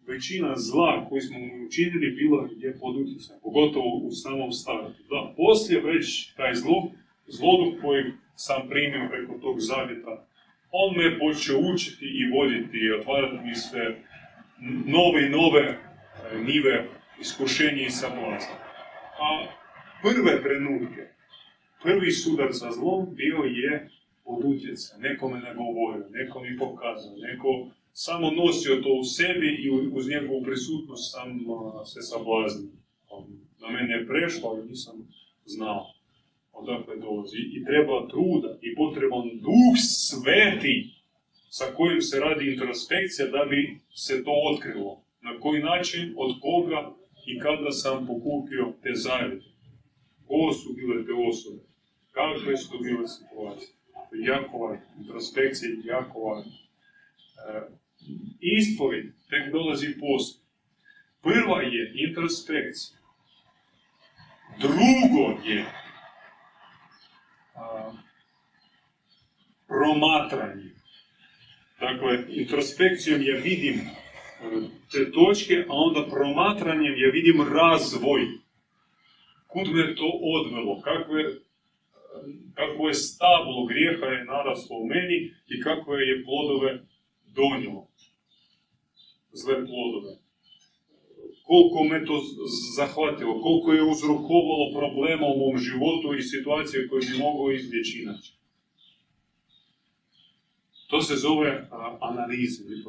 [0.07, 1.37] Većina zla koju smo
[1.67, 5.03] učinili bila je pod utjecajem, pogotovo u samom startu.
[5.09, 6.91] Da, poslije već taj zlo,
[7.27, 8.03] zloduh koji
[8.35, 10.25] sam primio preko tog zavjeta,
[10.71, 14.03] on me počeo učiti i voditi i otvarati mi sve
[14.85, 15.77] nove i nove e,
[16.39, 16.87] nive
[17.21, 18.66] iskušenja i sablazna.
[19.19, 19.47] A
[20.01, 21.03] prve trenutke,
[21.83, 23.89] prvi sudar sa zlom bio je
[24.25, 24.97] od utjeca.
[24.97, 30.43] Neko me nagovorio, neko mi pokazao, neko samo nosio to u sebi i uz njegovu
[30.43, 31.29] prisutnost sam
[31.85, 32.71] se sablaznio.
[33.61, 34.95] Na mene je prešlo, ali nisam
[35.45, 35.85] znao
[36.53, 37.37] odakle dolazi.
[37.37, 40.75] I treba truda i potreban duh sveti
[41.49, 45.03] sa kojim se radi introspekcija da bi se to otkrilo.
[45.21, 46.93] Na koji način, od koga
[47.27, 49.45] i kada sam pokupio te zavjete.
[50.27, 51.61] Ko su bile te osobe?
[52.11, 53.73] Kakve su to bile situacije?
[54.09, 54.85] To je jako važno.
[54.99, 56.51] Introspekcija je jako važno.
[56.51, 57.61] E,
[58.39, 60.43] ispovjed tek dolazi poslije.
[61.21, 62.97] Prva je introspekcija.
[64.59, 65.65] Drugo je
[67.55, 67.93] a,
[69.67, 70.71] promatranje.
[71.79, 73.81] Dakle, introspekcijom ja vidim
[74.91, 78.21] te točke, a onda promatranjem ja vidim razvoj.
[79.47, 81.23] Kud me to odvelo, kakve,
[82.53, 85.17] kakvo je stablo grijeha je naraslo u meni
[85.47, 86.83] i kakve je plodove
[87.25, 87.87] donijelo.
[89.31, 90.13] Zle plodove.
[91.43, 92.21] Koliko me to
[92.77, 98.31] zahvatilo, koliko je uzrokovalo problema u mom životu i situacije koje bi mogao izbjeći inače.
[100.87, 101.69] To se zove
[101.99, 102.83] analiza ili.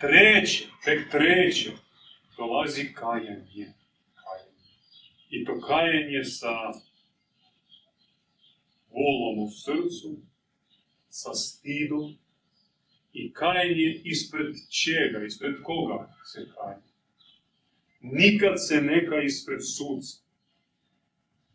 [0.00, 1.70] Treće, tek treće,
[2.36, 3.72] dolazi kajanje.
[5.30, 6.54] I to kajanje sa
[8.90, 10.16] volom u srcu,
[11.08, 12.16] sa stidom
[13.12, 16.82] i kajanje ispred čega, ispred koga se kaje.
[18.00, 20.22] Nikad se neka ispred suca.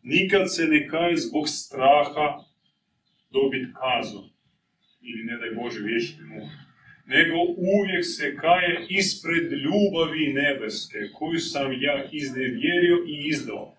[0.02, 2.44] Nikad se ne kaje zbog straha
[3.30, 4.30] dobiti kazom.
[5.00, 6.65] Ili ne daj Bože vječni muka
[7.06, 13.74] nego uvijek se kaje ispred ljubavi nebeske, koju sam ja iznevjerio i izdao.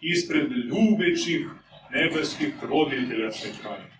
[0.00, 1.46] Ispred ljubećih
[1.90, 3.90] nebeskih roditelja se kaje.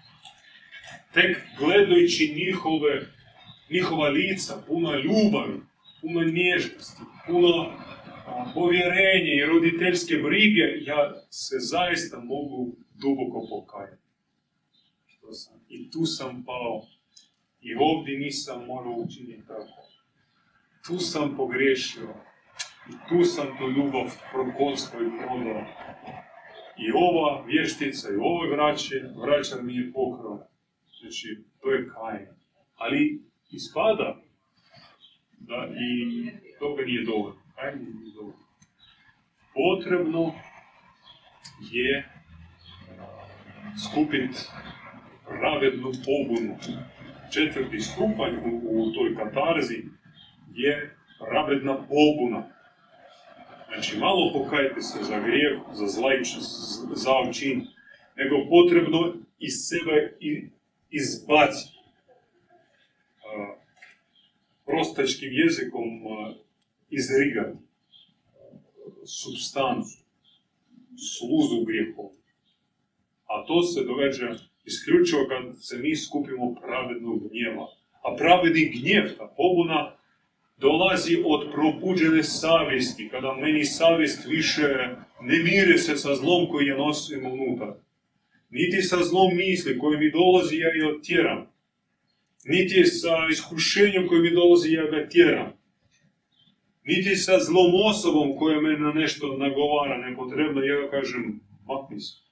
[1.15, 3.07] Tek gledajući njihove,
[3.71, 5.61] njihova lica, puna ljubavi,
[6.01, 7.73] puno nježnosti, puno
[8.55, 14.03] povjerenje i roditeljske brige, ja se zaista mogu duboko pokajati.
[15.69, 16.87] I tu sam pao
[17.63, 19.83] i ovdje nisam morao učiniti tako.
[20.87, 22.15] Tu sam pogriješio.
[22.89, 25.65] I tu sam tu ljubav prokonstvo i prodao.
[26.79, 30.39] I ova vještica i ovo vraće, vraća mi je pokrao.
[31.01, 32.35] Znači, to je kajen.
[32.77, 34.21] Ali ispada
[35.39, 37.43] da i toga nije dovoljno.
[37.55, 38.11] Kajen nije.
[39.55, 40.35] Potrebno
[41.73, 42.09] je
[43.85, 44.51] skupit
[45.29, 46.57] pravednu pobunu.
[47.33, 49.83] Četvrti stupanj u, u toj katarzi
[50.55, 52.49] je pravedna pobuna.
[53.69, 56.29] Znači, malo pokajte se za grijeh, za zlajč,
[56.95, 57.67] za čin,
[58.17, 60.17] nego potrebno iz sebe
[60.91, 61.79] izbaciti.
[64.67, 65.89] Prostačkim jezikom
[66.91, 67.59] izrigati
[69.05, 69.99] substancu,
[71.19, 72.07] sluzu grijehom.
[73.27, 77.67] A to se događa isključivo kad se mi skupimo pravednog gnjeva.
[78.07, 79.81] A pravedni gnjev, ta pobuna,
[80.57, 84.69] dolazi od probuđene savjesti, kada meni savjest više
[85.29, 87.73] ne mire se sa zlom koji je nosim unutar.
[88.51, 91.47] Niti sa zlom misli koji mi dolazi, ja je otjeram.
[92.45, 95.53] Niti sa iskušenjem koji mi dolazi, ja ga tjeram.
[96.85, 102.30] Niti sa zlom osobom koja me na nešto nagovara nepotrebno, ja ga kažem, makni se.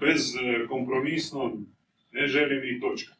[0.00, 1.52] Bez e, kompromisno
[2.12, 3.14] ne želim i točka.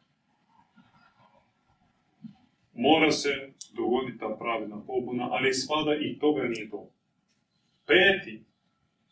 [2.73, 3.29] Mora se
[3.73, 6.91] dogoditi ta pravilna pobuna, ali spada i toga nije to.
[7.87, 8.43] Peti,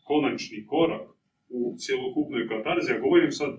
[0.04, 1.08] konačni korak
[1.48, 3.52] u cjelokupnoj katarzi, ja govorim sad,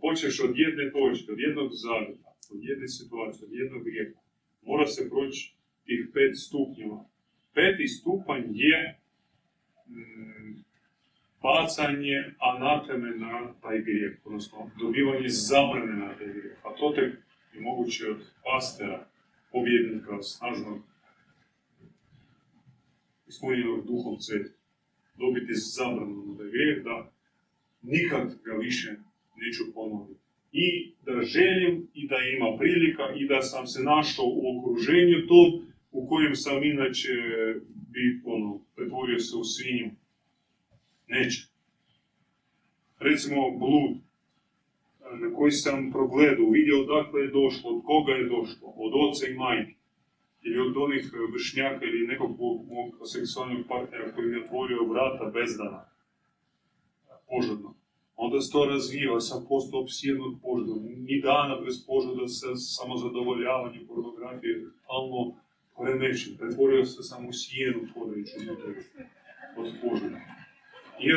[0.00, 4.20] počeš od jedne točke, od jednog zavjeta, od jedne situacije, od jednog grijeha.
[4.62, 7.04] Mora se proći tih pet stupnjeva.
[7.54, 9.00] Peti stupanj je
[9.86, 10.65] mm,
[11.42, 16.58] bacanje anateme na taj grijeh, odnosno dobivanje zabrane na taj grijeh.
[16.64, 17.14] A to tek
[17.54, 19.06] je moguće od pastera,
[19.52, 20.78] pobjednika, snažnog,
[23.28, 24.50] ispunjenog duhom sveti.
[25.14, 27.12] Dobiti zabranu na taj grijeh, da
[27.82, 28.90] nikad ga više
[29.36, 30.20] neću ponoviti.
[30.52, 35.40] I da želim i da ima prilika i da sam se našao u okruženju to
[35.90, 37.14] u kojem sam inače
[37.92, 39.90] bi ono, pretvorio se u svinju.
[41.06, 41.48] Neće.
[42.98, 43.96] Recimo blud,
[45.20, 49.34] na koji sam progledao, vidio odakle je došlo, od koga je došlo, od oca i
[49.34, 49.74] majke,
[50.42, 52.30] ili od onih vršnjaka ili nekog
[52.68, 55.82] mog seksualnog partnera koji mi je otvorio vrata bezdana,
[57.28, 57.74] požadno.
[58.16, 60.74] Onda se to razvijao, sam postao psijednog požada,
[61.08, 64.54] ni dana bez požada sa samozadovoljavanje pornografije,
[64.86, 65.34] alno
[65.76, 67.80] poremećen, pretvorio se sam u sjenu
[69.56, 70.18] od požada.
[71.00, 71.08] I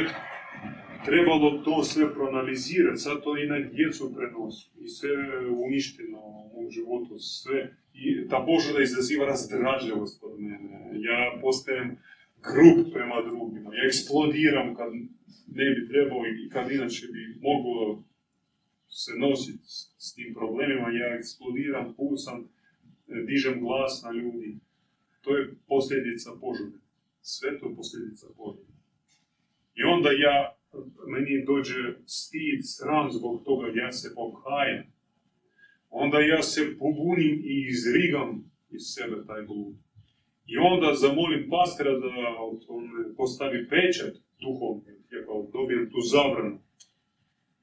[1.06, 5.10] trebalo to sve proanalizirati, sad to i na djecu prenosi, i sve
[5.50, 7.76] uništeno u mom životu, sve.
[7.94, 10.92] I ta požuda izaziva razdražljivost kod mene.
[10.94, 11.98] Ja postajem
[12.44, 14.94] grub prema drugima, ja eksplodiram kad
[15.48, 18.04] ne bi trebao i kad inače bi moglo
[18.90, 19.64] se nositi
[19.98, 22.50] s tim problemima, ja eksplodiram, pusam,
[23.28, 24.58] dižem glas na ljudi.
[25.22, 26.78] To je posljedica požude.
[27.22, 28.79] Sve to je posljedica požude.
[29.80, 30.56] I onda ja
[31.08, 34.84] meni dođe stid, sram zbog toga, ja se pokajam.
[35.90, 39.76] Onda ja se pobunim i izrigam iz sebe taj blud.
[40.46, 42.08] I onda zamolim pastira da
[42.68, 46.60] on postavi pečat duhovni, ja kao dobijem tu zabranu.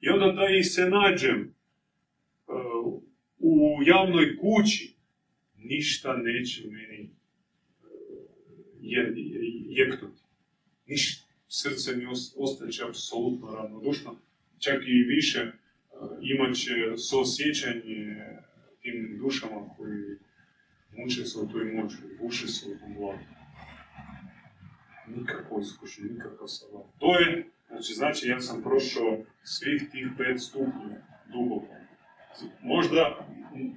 [0.01, 1.53] I onda da ih se nađem
[2.47, 3.03] uh,
[3.39, 4.95] u javnoj kući,
[5.57, 7.09] ništa neće meni
[7.81, 7.87] uh,
[9.69, 10.21] jeknuti.
[10.87, 12.05] Ništa srce mi
[12.37, 14.15] ostaće apsolutno ravnodušno,
[14.59, 15.53] čak i više e,
[16.21, 18.15] imat će suosjećanje
[18.81, 20.03] tim dušama koji
[20.97, 23.19] muče se u toj moći, buše se u tom glavu.
[25.07, 26.81] Nikako iskušenje, nikako sabah.
[26.99, 30.97] To je, znači, znači ja sam prošao svih tih pet stupnja
[31.33, 31.73] duboko.
[32.61, 33.27] Možda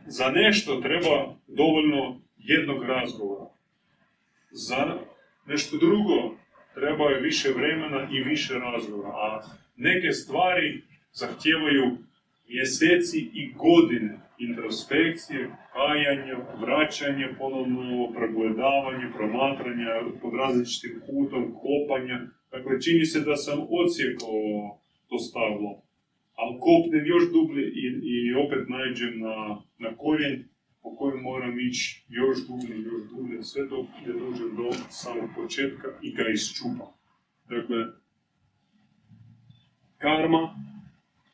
[0.06, 3.50] za nešto treba dovoljno jednog razgovora.
[4.50, 4.98] Za
[5.46, 6.39] nešto drugo
[6.80, 9.42] treba više vremena i više razgovora, a
[9.76, 11.96] neke stvari zahtijevaju
[12.48, 19.90] mjeseci i godine introspekcije, kajanja, vraćanje, ponovno pregledavanje, promatranja
[20.22, 22.18] pod različitim putom, kopanja.
[22.50, 24.78] Dakle, čini se da sam odsjekao
[25.08, 25.70] to stavlo,
[26.34, 27.64] ali kopnem još dublje
[28.12, 29.36] i, opet nađem na,
[29.78, 30.44] na korijen
[30.82, 35.88] po kojem moram ići još dublje, još dublje, sve dok ne dođem do samog početka
[36.02, 36.92] i ga isčupam.
[37.48, 37.76] Dakle,
[39.98, 40.54] karma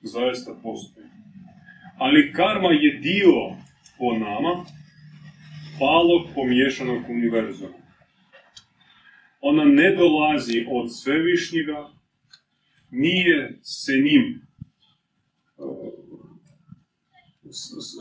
[0.00, 1.06] zaista postoji.
[1.98, 3.56] Ali karma je dio
[3.98, 4.64] po nama
[5.78, 7.78] palog pomiješanog univerzuma.
[9.40, 11.88] Ona ne dolazi od svevišnjega,
[12.90, 14.46] nije se njim
[15.56, 15.92] uh,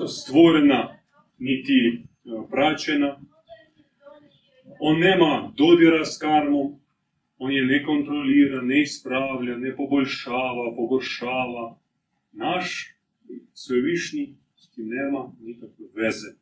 [0.07, 0.94] stvorena
[1.37, 2.01] niti e,
[2.51, 3.21] praćena.
[4.79, 6.79] On nema dodira s karmom,
[7.37, 11.77] on je ne kontrolira, ne ispravlja, ne poboljšava, pogoršava.
[12.31, 12.95] Naš
[13.53, 16.35] svevišnji s tim nema nikakve veze.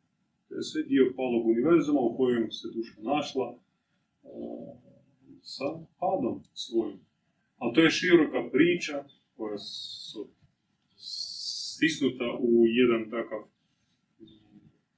[0.48, 4.28] To je sve dio palog univerzuma u kojem se duša našla e,
[5.42, 5.64] sa
[6.00, 6.98] padom svojim.
[7.58, 9.04] Ali to je široka priča
[9.36, 10.28] koja su
[10.96, 13.53] stisnuta u jedan takav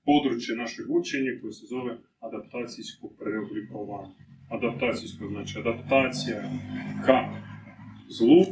[0.07, 4.15] područje našeg učenja koje se zove adaptacijsko preoblikovanje.
[4.51, 6.43] Adaptacijsko znači adaptacija
[7.07, 7.19] ka
[8.09, 8.43] zlu,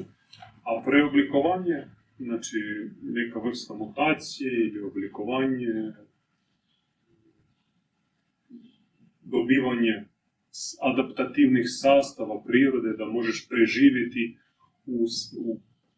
[0.69, 1.79] a preoblikovanje
[2.19, 2.59] znači
[3.03, 5.93] neka vrsta mutacije ili oblikovanje,
[9.23, 10.05] dobivanje
[10.81, 13.05] adaptativnih sastava prirode da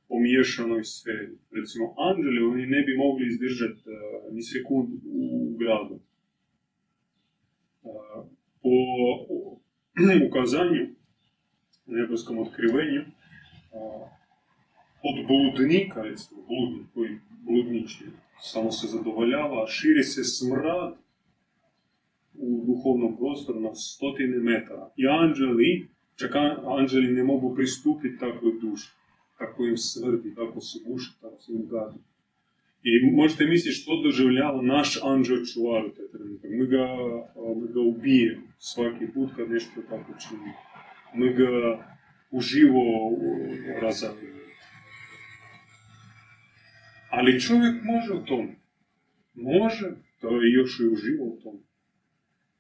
[0.09, 1.39] pomiješanoj sferi.
[1.51, 6.01] Recimo, anđeli, oni ne bi mogli izdržati uh, ni sekund u gradu.
[7.83, 8.27] Uh,
[8.63, 8.75] po
[10.29, 10.87] ukazanju,
[11.87, 14.09] nebeskom otkrivenju, uh,
[15.09, 17.11] od bludnika, recimo, bludnik koji
[17.47, 18.05] bludniči,
[18.41, 20.95] samo se zadovoljava, širi se smrad
[22.35, 24.91] u duhovnom prostoru na stotine metara.
[24.97, 26.31] I anđeli, čak
[26.79, 28.97] anđeli ne mogu pristupiti takvoj duši
[29.37, 31.99] kako im smrdi, kako se guši, kako se im gadi.
[32.83, 36.51] I možete misliti što doživljava naš anđel čuvar u taj trenutak.
[36.51, 36.87] Mi ga,
[37.61, 40.53] mi ga ubijemo svaki put kad nešto tako čini.
[41.15, 41.51] Mi ga
[42.31, 42.83] uživo
[43.81, 44.37] razavimo.
[47.11, 48.49] Ali čovjek može u tom.
[49.35, 51.57] Može, to je još i uživo u tom.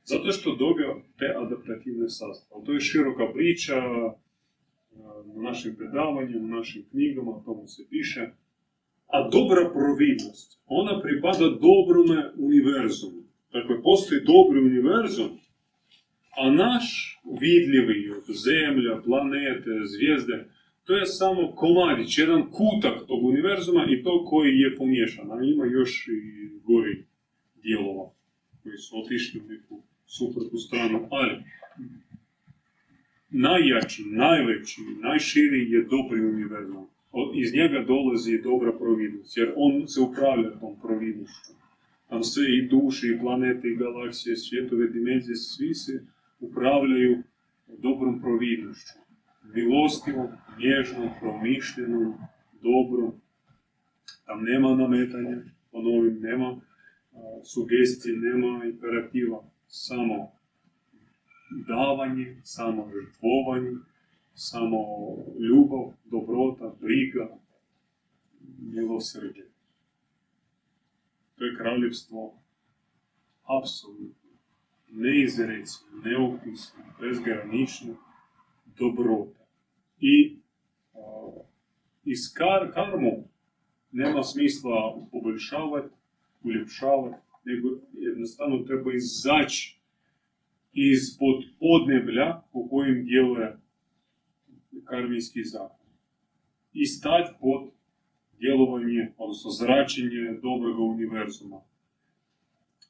[0.05, 2.65] Zato što dobio te adaptativne sastave.
[2.67, 3.75] To je široka priča,
[5.35, 8.31] u našim predavanjima, u našim knjigama, o tomu se piše.
[9.07, 13.23] A dobra providnost, ona pripada dobrome univerzumu.
[13.53, 15.31] Dakle, postoji dobri univerzum,
[16.37, 20.49] a naš vidljivi zemlja, planete, zvijezde,
[20.85, 25.31] to je samo komadić, jedan kutak tog univerzuma i to koji je pomiješan.
[25.33, 26.21] A ima još i
[26.65, 27.05] gori
[27.63, 28.11] dijelova
[28.63, 31.09] koji su otišli u neku suprotnu stranu.
[31.11, 31.35] Ali,
[33.37, 36.87] najjači, najveći, najširi je dobri univerzum.
[37.35, 41.53] Iz njega dolazi dobra providnost, jer on se upravlja tom providnošću.
[42.09, 46.05] Tam sve i duše, i planete, i galaksije, svjetove, dimenzije, svi se
[46.41, 47.23] upravljaju
[47.79, 48.95] dobrom providnošću.
[49.55, 50.29] Milostivom,
[50.59, 52.15] nježnom, promišljenom,
[52.63, 53.13] dobrom.
[54.27, 55.37] Tam nema nametanja,
[55.73, 56.61] ponovim, nema
[57.45, 60.36] sugestije, nema imperativa, samo
[61.51, 63.77] davanje, samo žrtvovanje,
[64.35, 64.79] samo
[65.41, 67.39] ljubav, dobrota, briga,
[68.59, 69.45] milosrđe.
[71.35, 72.35] To je kraljevstvo
[73.61, 74.31] apsolutno,
[74.91, 77.95] neizrecivo, neopisno, bezgranično
[78.79, 79.45] dobrota.
[80.01, 80.37] I
[80.95, 80.99] a,
[82.05, 83.25] iz kar, karmu
[83.93, 85.95] nema smisla poboljšavati,
[86.43, 89.76] uljepšavati, nego jednostavno treba izaći
[90.77, 93.57] ispod podneblja po kojim djeluje
[94.85, 95.87] karmijski zakon.
[96.73, 97.71] I stati pod
[98.39, 101.61] djelovanje, odnosno zračenje dobrog univerzuma.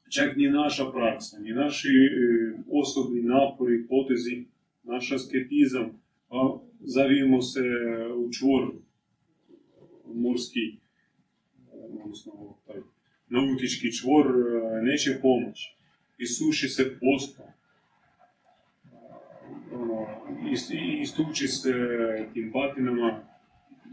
[0.09, 4.45] Čak ni naša praksa, ni naši e, osobni napori, potezi,
[4.83, 7.61] naš asketizam, a zavijemo se
[8.15, 8.73] u čvor
[10.13, 10.75] morski,
[12.03, 12.33] odnosno
[12.67, 12.75] taj
[13.29, 15.75] nautički čvor, e, neće pomoći.
[16.17, 17.45] I suši se postom
[20.29, 20.49] ono,
[21.01, 21.73] istuči se
[22.33, 23.23] tim batinama,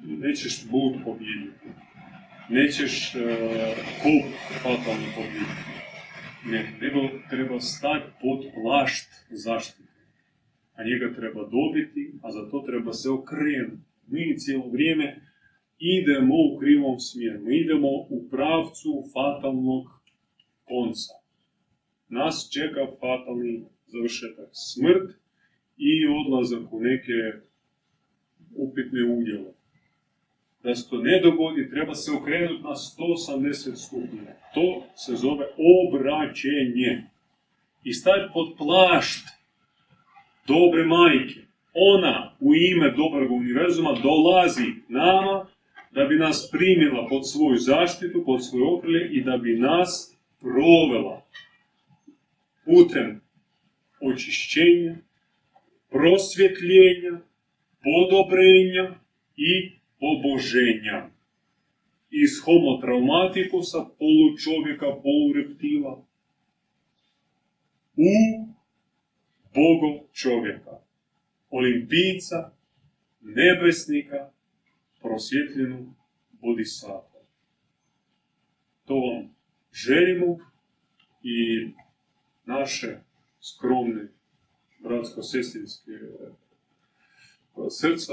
[0.05, 1.69] nećeš bud pobijediti.
[2.49, 3.21] Nećeš uh,
[4.03, 4.27] kop
[4.63, 5.75] fatalno pobijediti.
[6.47, 7.01] Ne, nego
[7.31, 9.89] treba stati pod plašt zaštite.
[10.75, 13.83] A njega treba dobiti, a za to treba se okrenuti.
[14.07, 15.21] Mi cijelo vrijeme
[15.79, 17.41] idemo u krivom smjeru.
[17.45, 19.85] Mi idemo u pravcu fatalnog
[20.65, 21.13] konca.
[22.09, 24.49] Nas čeka fatalni završetak.
[24.53, 25.24] Smrt
[25.77, 27.13] i odlazak u neke
[28.57, 29.53] upitne udjele.
[30.63, 34.33] Da se to ne dogodi, treba se okrenuti na 180 stupnjeva.
[34.55, 35.47] To se zove
[35.83, 37.03] obraćenje.
[37.85, 39.27] I staviti pod plašt
[40.47, 41.41] dobre majke.
[41.75, 45.47] Ona u ime dobrog univerzuma dolazi nama
[45.91, 51.23] da bi nas primila pod svoju zaštitu, pod svoje okrilje i da bi nas provela
[52.65, 53.21] putem
[54.01, 54.97] očišćenja,
[55.95, 57.15] prosvjetljenja,
[57.87, 58.87] podobrenja
[59.37, 59.53] i
[60.01, 61.11] poboženja.
[62.11, 65.95] Iz homo traumatikusa, polučovjeka, polureptila,
[67.97, 68.15] u
[69.55, 70.81] bogo čovjeka.
[71.51, 72.51] olimpijca,
[73.21, 74.31] nebesnika,
[75.03, 75.95] prosvjetljenu
[76.33, 77.21] bodhisattva.
[78.85, 79.35] To vam
[79.73, 80.39] želimo
[81.23, 81.69] i
[82.45, 82.97] naše
[83.41, 84.14] skromne
[84.85, 85.93] bratsko-sestrinske
[87.71, 88.13] srca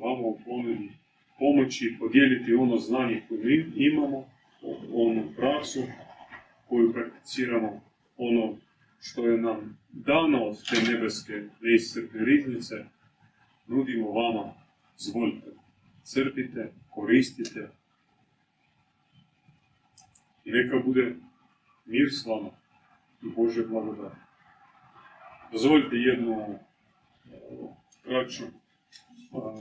[0.00, 0.90] vama ponudi
[1.38, 4.24] pomoći podijeliti ono znanje koje mi imamo,
[4.92, 5.82] onu praksu
[6.68, 7.80] koju prakticiramo,
[8.16, 8.56] ono
[9.00, 12.74] što je nam dano od te nebeske neiscrpne riznice,
[13.66, 14.52] nudimo vama,
[14.96, 15.50] zvolite,
[16.02, 17.68] crpite, koristite
[20.44, 21.14] i neka bude
[21.86, 22.50] mir s vama
[23.22, 24.27] i Bože blagodat.
[25.52, 26.58] Дозвольте єдну
[28.04, 28.44] кратшу